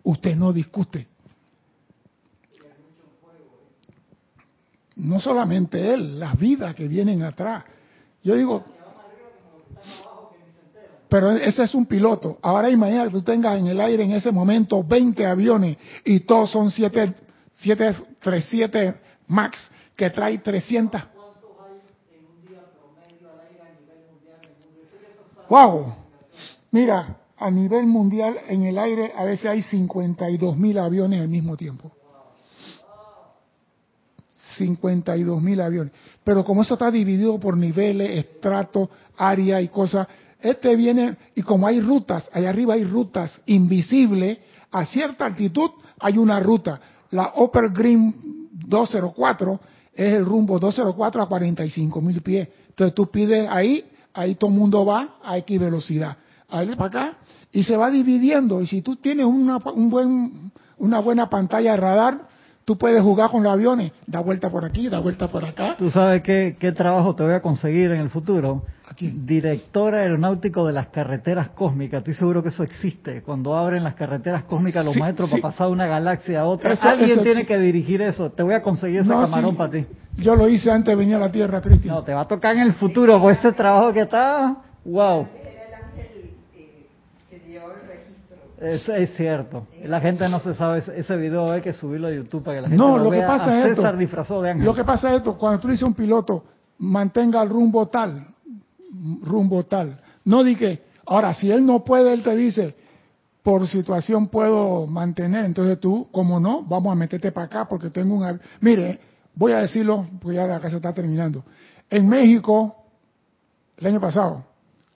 usted 0.03 0.37
no 0.37 0.53
discute. 0.53 1.09
No 4.97 5.21
solamente 5.21 5.95
él, 5.95 6.19
las 6.21 6.39
vidas 6.39 6.75
que 6.75 6.87
vienen 6.87 7.23
atrás. 7.23 7.65
Yo 8.23 8.35
digo, 8.35 8.65
pero 11.09 11.33
ese 11.33 11.63
es 11.63 11.75
un 11.75 11.87
piloto. 11.87 12.39
Ahora 12.43 12.71
imagina 12.71 13.05
que 13.05 13.11
tú 13.11 13.23
tengas 13.23 13.59
en 13.59 13.67
el 13.67 13.81
aire 13.81 14.05
en 14.05 14.13
ese 14.13 14.31
momento 14.31 14.85
20 14.85 15.25
aviones 15.27 15.79
y 16.05 16.21
todos 16.21 16.51
son 16.51 16.71
7, 16.71 17.15
737 17.55 18.95
MAX 19.29 19.71
que 19.97 20.11
trae 20.11 20.39
300. 20.39 21.03
¡Wow! 25.49 25.95
Mira, 26.71 27.17
a 27.39 27.51
nivel 27.51 27.87
mundial 27.87 28.37
en 28.49 28.67
el 28.67 28.79
aire 28.79 29.13
a 29.17 29.25
veces 29.25 29.47
hay 29.47 29.63
52 29.63 30.59
mil 30.59 30.79
aviones 30.79 31.21
al 31.21 31.29
mismo 31.29 31.57
tiempo. 31.57 31.91
52 34.59 35.41
mil 35.41 35.61
aviones. 35.61 35.93
Pero 36.23 36.45
como 36.45 36.63
eso 36.63 36.75
está 36.75 36.91
dividido 36.91 37.39
por 37.39 37.57
niveles, 37.57 38.11
estratos, 38.11 38.89
área 39.17 39.61
y 39.63 39.69
cosas, 39.69 40.07
este 40.41 40.77
viene, 40.77 41.17
y 41.35 41.43
como 41.43 41.67
hay 41.67 41.81
rutas, 41.81 42.29
allá 42.33 42.51
arriba 42.51 42.75
hay 42.75 42.85
rutas 42.85 43.41
invisibles, 43.47 44.39
a 44.71 44.87
cierta 44.87 45.27
altitud 45.27 45.71
hay 45.99 46.19
una 46.19 46.41
ruta. 46.41 46.81
La 47.11 47.33
Upper 47.37 47.71
Green 47.71 48.49
204 48.53 49.61
es 49.95 50.15
el 50.15 50.25
rumbo 50.25 50.59
204 50.59 51.23
a 51.23 51.29
45 51.29 52.01
mil 52.01 52.23
pies. 52.23 52.49
Entonces 52.69 52.95
tú 52.95 53.11
pides 53.11 53.49
ahí, 53.51 53.85
ahí 54.15 54.37
todo 54.37 54.51
el 54.51 54.57
mundo 54.57 54.85
va 54.85 55.17
a 55.23 55.39
X 55.39 55.59
velocidad. 55.59 56.17
Ahí 56.49 56.69
para 56.77 56.87
acá, 56.87 57.19
y 57.53 57.63
se 57.63 57.77
va 57.77 57.91
dividiendo. 57.91 58.63
Y 58.63 58.67
si 58.67 58.83
tú 58.83 58.97
tienes 58.97 59.27
una, 59.27 59.57
un 59.57 59.91
buen, 59.91 60.53
una 60.79 61.01
buena 61.01 61.29
pantalla 61.29 61.73
de 61.73 61.77
radar, 61.77 62.29
Tú 62.69 62.77
puedes 62.77 63.01
jugar 63.01 63.31
con 63.31 63.43
los 63.43 63.51
aviones, 63.51 63.93
da 64.07 64.21
vuelta 64.21 64.51
por 64.51 64.63
aquí, 64.63 64.91
da 64.91 64.99
vuelta 64.99 65.27
por 65.29 65.43
acá. 65.43 65.75
¿Tú 65.79 65.91
sabes 65.91 66.23
qué, 66.23 66.75
trabajo 66.77 67.15
te 67.15 67.23
voy 67.23 67.33
a 67.33 67.41
conseguir 67.41 67.93
en 67.93 68.01
el 68.03 68.11
futuro? 68.11 68.63
Aquí. 68.87 69.09
Director 69.09 69.95
aeronáutico 69.95 70.67
de 70.67 70.75
las 70.75 70.89
carreteras 70.89 71.49
cósmicas. 71.49 72.01
Estoy 72.01 72.13
seguro 72.13 72.43
que 72.43 72.51
eso 72.51 72.63
existe. 72.63 73.23
Cuando 73.23 73.57
abren 73.57 73.85
las 73.85 73.95
carreteras 73.95 74.45
cósmicas 74.45 74.85
los 74.85 74.99
maestros 74.99 75.31
para 75.31 75.45
pasar 75.45 75.69
de 75.69 75.73
una 75.73 75.87
galaxia 75.87 76.41
a 76.41 76.45
otra, 76.45 76.75
alguien 76.83 77.23
tiene 77.23 77.47
que 77.47 77.59
dirigir 77.59 78.03
eso. 78.03 78.29
Te 78.29 78.43
voy 78.43 78.53
a 78.53 78.61
conseguir 78.61 79.01
ese 79.01 79.09
camarón 79.09 79.57
para 79.57 79.71
ti. 79.71 79.87
Yo 80.19 80.37
lo 80.37 80.47
hice 80.47 80.71
antes 80.71 80.89
de 80.89 80.97
venir 80.97 81.15
a 81.15 81.21
la 81.21 81.33
Tierra, 81.33 81.63
Cristian. 81.63 81.95
No, 81.95 82.03
te 82.03 82.13
va 82.13 82.21
a 82.21 82.29
tocar 82.29 82.55
en 82.55 82.65
el 82.65 82.75
futuro 82.75 83.19
con 83.19 83.33
ese 83.33 83.51
trabajo 83.53 83.95
que 83.95 84.03
está. 84.03 84.59
¡Wow! 84.85 85.27
Es, 88.61 88.89
es, 88.89 89.15
cierto. 89.15 89.69
La 89.85 90.01
gente 90.01 90.29
no 90.29 90.41
se 90.41 90.53
sabe 90.55 90.83
ese 90.97 91.17
video, 91.17 91.51
hay 91.53 91.61
que 91.61 91.73
subirlo 91.73 92.09
a 92.09 92.13
YouTube 92.13 92.43
para 92.43 92.57
que 92.57 92.63
la 92.63 92.69
gente 92.69 92.85
no, 92.85 92.99
lo, 92.99 93.05
lo 93.05 93.11
que 93.11 93.21
pasa 93.21 93.61
es 93.61 93.67
esto, 93.67 93.93
disfrazado 93.93 94.43
de 94.43 94.55
Lo 94.57 94.75
que 94.75 94.85
pasa 94.85 95.11
es 95.11 95.19
esto, 95.19 95.39
cuando 95.39 95.61
tú 95.61 95.69
dices 95.69 95.85
a 95.85 95.87
un 95.87 95.95
piloto, 95.95 96.45
mantenga 96.79 97.41
el 97.43 97.49
rumbo 97.51 97.87
tal, 97.87 98.27
rumbo 99.23 99.65
tal. 99.65 100.01
No 100.25 100.43
di 100.43 100.57
que, 100.57 100.83
ahora, 101.07 101.33
si 101.35 101.51
él 101.53 101.65
no 101.65 101.85
puede, 101.85 102.13
él 102.13 102.25
te 102.25 102.35
dice, 102.35 102.75
por 103.45 103.69
situación 103.69 104.27
puedo 104.27 104.89
mantener, 104.89 105.45
entonces 105.45 105.79
tú, 105.79 106.09
como 106.11 106.41
no, 106.41 106.65
vamos 106.65 106.91
a 106.91 106.97
meterte 106.97 107.31
para 107.31 107.47
acá 107.47 107.69
porque 107.69 107.91
tengo 107.91 108.17
un... 108.17 108.41
Mire, 108.61 108.99
voy 109.37 109.53
a 109.53 109.59
decirlo, 109.59 110.05
porque 110.21 110.37
ya 110.37 110.53
acá 110.53 110.69
se 110.69 110.77
está 110.77 110.93
terminando. 110.93 111.45
En 111.89 112.09
México, 112.09 112.75
el 113.77 113.87
año 113.87 114.01
pasado, 114.01 114.45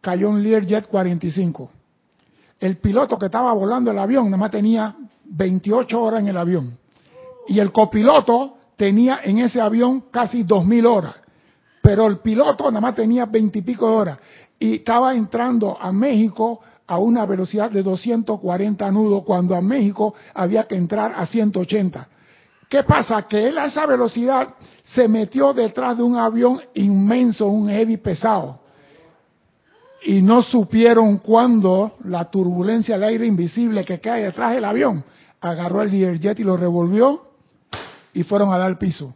cayó 0.01 0.31
un 0.31 0.43
Learjet 0.43 0.89
45 0.89 1.71
el 2.63 2.77
piloto 2.77 3.19
que 3.19 3.27
estaba 3.27 3.53
volando 3.53 3.91
el 3.91 3.99
avión 3.99 4.27
nada 4.27 4.37
más 4.37 4.53
tenía 4.53 4.95
28 5.25 6.01
horas 6.01 6.21
en 6.21 6.29
el 6.29 6.37
avión. 6.37 6.79
Y 7.49 7.59
el 7.59 7.73
copiloto 7.73 8.57
tenía 8.77 9.21
en 9.25 9.41
ese 9.41 9.61
avión 9.61 10.05
casi 10.13 10.45
2.000 10.45 10.87
horas. 10.87 11.15
Pero 11.83 12.07
el 12.07 12.19
piloto 12.19 12.71
nada 12.71 12.81
más 12.81 12.95
tenía 12.95 13.27
20 13.27 13.59
y 13.59 13.63
pico 13.63 13.89
de 13.89 13.97
horas. 13.97 14.19
Y 14.61 14.77
estaba 14.77 15.13
entrando 15.13 15.77
a 15.81 15.91
México 15.91 16.61
a 16.87 16.99
una 16.99 17.27
velocidad 17.27 17.69
de 17.69 17.83
240 17.83 18.93
nudos 18.93 19.25
cuando 19.25 19.57
a 19.57 19.61
México 19.61 20.15
había 20.33 20.63
que 20.63 20.77
entrar 20.77 21.15
a 21.17 21.27
180. 21.27 22.09
¿Qué 22.69 22.85
pasa? 22.85 23.23
Que 23.23 23.49
él 23.49 23.59
a 23.59 23.65
esa 23.65 23.87
velocidad 23.87 24.55
se 24.85 25.09
metió 25.09 25.53
detrás 25.53 25.97
de 25.97 26.05
un 26.05 26.17
avión 26.17 26.61
inmenso, 26.75 27.49
un 27.49 27.69
heavy 27.69 27.97
pesado 27.97 28.62
y 30.05 30.23
no 30.23 30.43
supieron 30.43 31.19
cuándo 31.19 31.97
la 32.05 32.31
turbulencia 32.31 32.97
del 32.97 33.09
aire 33.09 33.27
invisible 33.27 33.85
que 33.85 34.01
cae 34.01 34.25
detrás 34.25 34.53
del 34.53 34.65
avión 34.65 35.05
agarró 35.43 35.83
el 35.83 35.91
Learjet 35.91 36.39
y 36.41 36.45
lo 36.45 36.57
revolvió 36.57 37.23
y 38.15 38.23
fueron 38.23 38.53
a 38.53 38.59
dar 38.59 38.79
piso. 38.79 39.15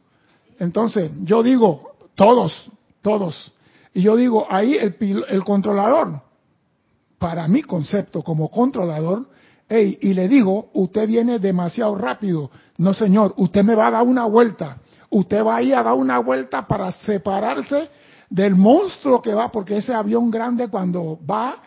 Entonces, 0.58 1.10
yo 1.22 1.42
digo, 1.42 1.92
todos, 2.14 2.70
todos. 3.00 3.54
Y 3.94 4.02
yo 4.02 4.16
digo, 4.16 4.46
ahí 4.50 4.74
el, 4.74 4.96
el 5.28 5.44
controlador, 5.44 6.20
para 7.18 7.46
mi 7.48 7.62
concepto 7.62 8.22
como 8.22 8.50
controlador, 8.50 9.28
hey, 9.68 9.98
y 10.02 10.14
le 10.14 10.28
digo, 10.28 10.70
usted 10.74 11.06
viene 11.06 11.38
demasiado 11.38 11.94
rápido. 11.94 12.50
No, 12.78 12.92
señor, 12.92 13.34
usted 13.36 13.62
me 13.62 13.74
va 13.74 13.86
a 13.86 13.92
dar 13.92 14.02
una 14.02 14.24
vuelta. 14.26 14.78
Usted 15.08 15.44
va 15.44 15.56
a 15.56 15.62
ir 15.62 15.74
a 15.74 15.82
dar 15.82 15.94
una 15.94 16.18
vuelta 16.18 16.66
para 16.66 16.90
separarse 16.90 17.88
del 18.28 18.54
monstruo 18.56 19.22
que 19.22 19.34
va, 19.34 19.50
porque 19.50 19.78
ese 19.78 19.94
avión 19.94 20.30
grande 20.30 20.68
cuando 20.68 21.18
va, 21.28 21.62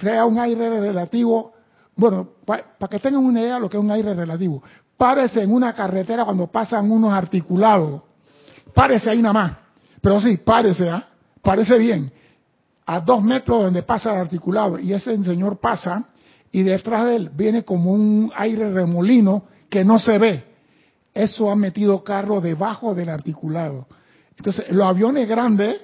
crea 0.00 0.24
un 0.24 0.38
aire 0.38 0.80
relativo. 0.80 1.52
Bueno, 1.96 2.30
para 2.44 2.88
que 2.90 2.98
tengan 2.98 3.24
una 3.24 3.40
idea 3.40 3.54
de 3.54 3.60
lo 3.60 3.70
que 3.70 3.76
es 3.76 3.82
un 3.82 3.90
aire 3.90 4.14
relativo. 4.14 4.62
Párese 4.96 5.42
en 5.42 5.52
una 5.52 5.72
carretera 5.72 6.24
cuando 6.24 6.46
pasan 6.46 6.90
unos 6.90 7.12
articulados. 7.12 8.02
Párese 8.74 9.10
ahí 9.10 9.22
nada 9.22 9.32
más. 9.32 9.52
Pero 10.00 10.20
sí, 10.20 10.36
párese, 10.38 10.88
¿ah? 10.88 11.06
Parece 11.42 11.78
bien. 11.78 12.12
A 12.86 13.00
dos 13.00 13.22
metros 13.22 13.62
donde 13.62 13.82
pasa 13.82 14.12
el 14.14 14.20
articulado. 14.20 14.78
Y 14.78 14.92
ese 14.92 15.22
señor 15.24 15.58
pasa 15.58 16.04
y 16.52 16.62
detrás 16.62 17.06
de 17.06 17.16
él 17.16 17.30
viene 17.34 17.64
como 17.64 17.92
un 17.92 18.32
aire 18.34 18.72
remolino 18.72 19.44
que 19.68 19.84
no 19.84 19.98
se 19.98 20.18
ve. 20.18 20.44
Eso 21.14 21.50
ha 21.50 21.56
metido 21.56 22.02
carro 22.02 22.40
debajo 22.40 22.94
del 22.94 23.08
articulado. 23.08 23.86
Entonces, 24.36 24.70
los 24.70 24.86
aviones 24.86 25.28
grandes 25.28 25.76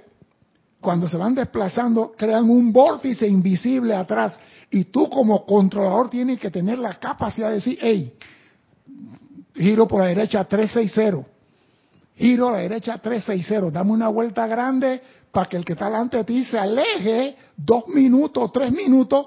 cuando 0.81 1.09
se 1.09 1.17
van 1.17 1.35
desplazando, 1.35 2.12
crean 2.17 2.49
un 2.49 2.73
vórtice 2.73 3.27
invisible 3.27 3.95
atrás. 3.95 4.39
Y 4.71 4.85
tú 4.85 5.09
como 5.09 5.45
controlador 5.45 6.11
tienes 6.11 6.39
que 6.39 6.51
tener 6.51 6.79
la 6.79 6.95
capacidad 6.95 7.49
de 7.49 7.55
decir, 7.57 7.79
hey, 7.81 8.15
giro 9.55 9.87
por 9.87 10.01
la 10.01 10.09
derecha 10.09 10.45
360, 10.45 11.29
giro 12.17 12.49
a 12.49 12.53
la 12.53 12.59
derecha 12.59 12.99
360, 12.99 13.71
dame 13.71 13.93
una 13.93 14.09
vuelta 14.09 14.47
grande 14.47 15.01
para 15.33 15.49
que 15.49 15.57
el 15.57 15.65
que 15.65 15.75
está 15.75 15.87
delante 15.87 16.19
de 16.19 16.25
ti 16.25 16.45
se 16.45 16.59
aleje 16.59 17.37
dos 17.57 17.89
minutos, 17.89 18.51
tres 18.53 18.73
minutos, 18.73 19.27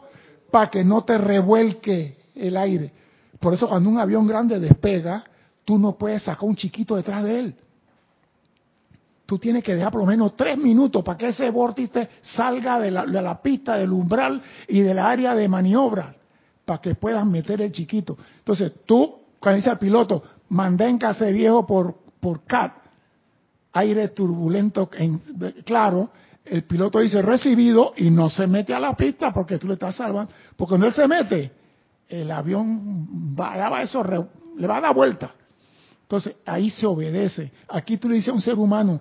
para 0.52 0.70
que 0.70 0.84
no 0.84 1.04
te 1.04 1.18
revuelque 1.18 2.18
el 2.36 2.58
aire. 2.58 2.92
Por 3.40 3.54
eso 3.54 3.68
cuando 3.68 3.90
un 3.90 4.00
avión 4.00 4.28
grande 4.28 4.60
despega, 4.60 5.24
tú 5.64 5.78
no 5.78 5.98
puedes 5.98 6.24
sacar 6.24 6.44
un 6.48 6.56
chiquito 6.56 6.96
detrás 6.96 7.24
de 7.24 7.40
él. 7.40 7.56
Tú 9.30 9.38
tienes 9.38 9.63
que 9.63 9.76
dejar 9.76 9.92
por 9.92 10.02
lo 10.02 10.08
menos 10.08 10.36
tres 10.36 10.58
minutos 10.58 11.04
para 11.04 11.15
que 11.15 11.28
ese 11.28 11.52
vórtice 11.52 12.10
salga 12.20 12.80
de 12.80 12.89
la, 12.89 13.39
pista, 13.44 13.76
del 13.76 13.92
umbral 13.92 14.42
y 14.68 14.80
del 14.80 14.98
área 14.98 15.36
de 15.36 15.48
maniobra, 15.48 16.15
para 16.65 16.82
que 16.82 16.96
puedas 16.96 17.24
meter 17.28 17.62
el 17.62 17.72
chiquito. 17.72 18.18
Entonces 18.39 18.72
tú, 18.88 19.20
cuando 19.39 19.58
dice 19.58 19.70
al 19.70 19.78
piloto, 19.78 20.24
mantenga 20.50 21.12
ese 21.12 21.32
viejo 21.32 21.63
por, 21.63 21.96
por 22.20 22.44
CAT, 22.44 22.74
aire 23.74 24.08
turbulento, 24.08 24.89
en, 24.98 25.20
claro, 25.63 26.10
el 26.44 26.63
piloto 26.63 26.98
dice 26.98 27.22
recibido 27.22 27.94
y 27.98 28.10
no 28.10 28.32
se 28.32 28.48
mete 28.48 28.74
a 28.74 28.80
la 28.80 28.98
pista 28.98 29.32
porque 29.32 29.60
tú 29.60 29.68
le 29.68 29.74
estás 29.74 29.96
salvando. 29.96 30.34
Porque 30.58 30.70
cuando 30.70 30.88
él 30.88 30.94
se 30.94 31.08
mete, 31.08 31.52
el 32.08 32.32
avión 32.32 33.36
va 33.39 33.84
eso, 33.84 34.04
le 34.58 34.65
va 34.65 34.78
a 34.78 34.82
dar 34.82 34.96
vuelta. 34.96 35.36
Entonces 36.02 36.38
ahí 36.48 36.72
se 36.72 36.88
obedece. 36.88 37.52
Aquí 37.68 37.98
tú 37.98 38.10
le 38.10 38.15
dices 38.15 38.30
a 38.30 38.34
un 38.34 38.42
ser 38.42 38.56
humano, 38.56 39.00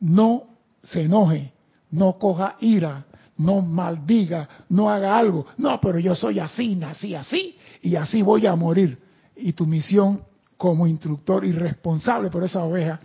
no 0.00 0.44
se 0.82 1.02
enoje, 1.02 1.52
no 1.90 2.18
coja 2.18 2.56
ira, 2.60 3.04
no 3.38 3.60
maldiga, 3.60 4.48
no 4.68 4.90
haga 4.90 5.16
algo. 5.18 5.46
No, 5.58 5.80
pero 5.80 5.98
yo 5.98 6.14
soy 6.14 6.38
así, 6.38 6.74
nací 6.74 7.14
así 7.14 7.56
y 7.82 7.96
así 7.96 8.22
voy 8.22 8.46
a 8.46 8.54
morir. 8.54 8.98
Y 9.36 9.52
tu 9.52 9.66
misión 9.66 10.22
como 10.56 10.86
instructor 10.86 11.44
y 11.44 11.52
responsable 11.52 12.30
por 12.30 12.44
esa 12.44 12.64
oveja 12.64 12.98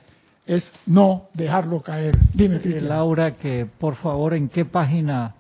es 0.45 0.71
no 0.85 1.29
dejarlo 1.33 1.81
caer. 1.81 2.17
Dime, 2.33 2.59
Laura, 2.81 3.31
que 3.31 3.67
por 3.77 3.95
favor, 3.95 4.33
¿en 4.33 4.49
qué 4.49 4.65
página? 4.65 5.35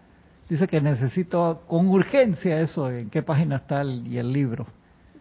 Dice 0.49 0.67
que 0.67 0.81
necesito 0.81 1.61
con 1.67 1.87
urgencia 1.87 2.59
eso, 2.59 2.91
¿en 2.91 3.09
qué 3.09 3.23
página 3.23 3.57
está 3.57 3.81
el, 3.81 4.05
y 4.07 4.17
el 4.17 4.31
libro? 4.31 4.67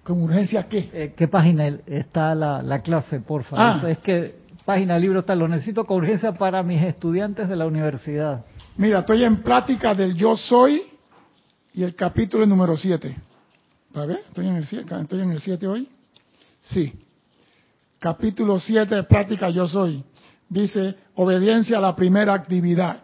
¿Con 0.02 0.22
urgencia 0.22 0.68
qué? 0.68 0.90
Eh, 0.92 1.14
¿Qué 1.16 1.28
página 1.28 1.68
está 1.86 2.34
la, 2.34 2.80
clase, 2.82 3.20
por 3.20 3.44
favor? 3.44 3.84
Ah. 3.84 3.90
Es 3.90 3.98
que 3.98 4.39
página 4.64 4.94
del 4.94 5.02
libro 5.02 5.20
está, 5.20 5.34
lo 5.34 5.48
necesito 5.48 5.84
con 5.84 5.98
urgencia 5.98 6.32
para 6.32 6.62
mis 6.62 6.82
estudiantes 6.82 7.48
de 7.48 7.56
la 7.56 7.66
universidad. 7.66 8.44
Mira, 8.76 9.00
estoy 9.00 9.24
en 9.24 9.42
plática 9.42 9.94
del 9.94 10.14
yo 10.14 10.36
soy 10.36 10.82
y 11.74 11.82
el 11.82 11.94
capítulo 11.94 12.46
número 12.46 12.76
7. 12.76 13.16
¿Va 13.96 14.06
ver? 14.06 14.20
¿Estoy 14.28 14.48
en 14.48 14.56
el 14.56 14.66
7 14.66 14.94
estoy 15.02 15.20
en 15.20 15.32
el 15.32 15.40
7 15.40 15.66
hoy? 15.66 15.88
Sí. 16.60 16.92
Capítulo 17.98 18.58
7 18.58 18.94
de 18.94 19.02
plática 19.04 19.50
yo 19.50 19.66
soy. 19.66 20.04
Dice, 20.48 20.96
obediencia 21.14 21.78
a 21.78 21.80
la 21.80 21.94
primera 21.94 22.34
actividad. 22.34 23.02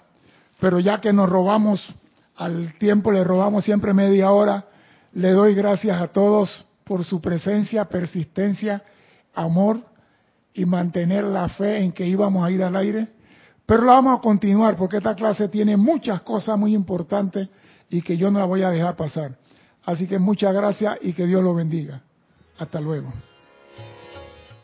Pero 0.58 0.80
ya 0.80 1.00
que 1.00 1.12
nos 1.12 1.28
robamos 1.28 1.86
al 2.36 2.74
tiempo, 2.78 3.12
le 3.12 3.24
robamos 3.24 3.64
siempre 3.64 3.94
media 3.94 4.30
hora, 4.30 4.66
le 5.12 5.32
doy 5.32 5.54
gracias 5.54 6.00
a 6.00 6.08
todos 6.08 6.66
por 6.84 7.04
su 7.04 7.20
presencia, 7.20 7.86
persistencia, 7.86 8.82
amor 9.34 9.78
y 10.56 10.64
mantener 10.64 11.24
la 11.24 11.48
fe 11.48 11.78
en 11.78 11.92
que 11.92 12.06
íbamos 12.06 12.44
a 12.44 12.50
ir 12.50 12.62
al 12.62 12.74
aire. 12.76 13.08
Pero 13.66 13.84
la 13.84 13.92
vamos 13.92 14.18
a 14.18 14.22
continuar 14.22 14.76
porque 14.76 14.96
esta 14.96 15.14
clase 15.14 15.48
tiene 15.48 15.76
muchas 15.76 16.22
cosas 16.22 16.58
muy 16.58 16.74
importantes 16.74 17.48
y 17.90 18.00
que 18.00 18.16
yo 18.16 18.30
no 18.30 18.38
la 18.38 18.46
voy 18.46 18.62
a 18.62 18.70
dejar 18.70 18.96
pasar. 18.96 19.36
Así 19.84 20.06
que 20.06 20.18
muchas 20.18 20.54
gracias 20.54 20.98
y 21.02 21.12
que 21.12 21.26
Dios 21.26 21.42
lo 21.42 21.54
bendiga. 21.54 22.02
Hasta 22.58 22.80
luego. 22.80 23.12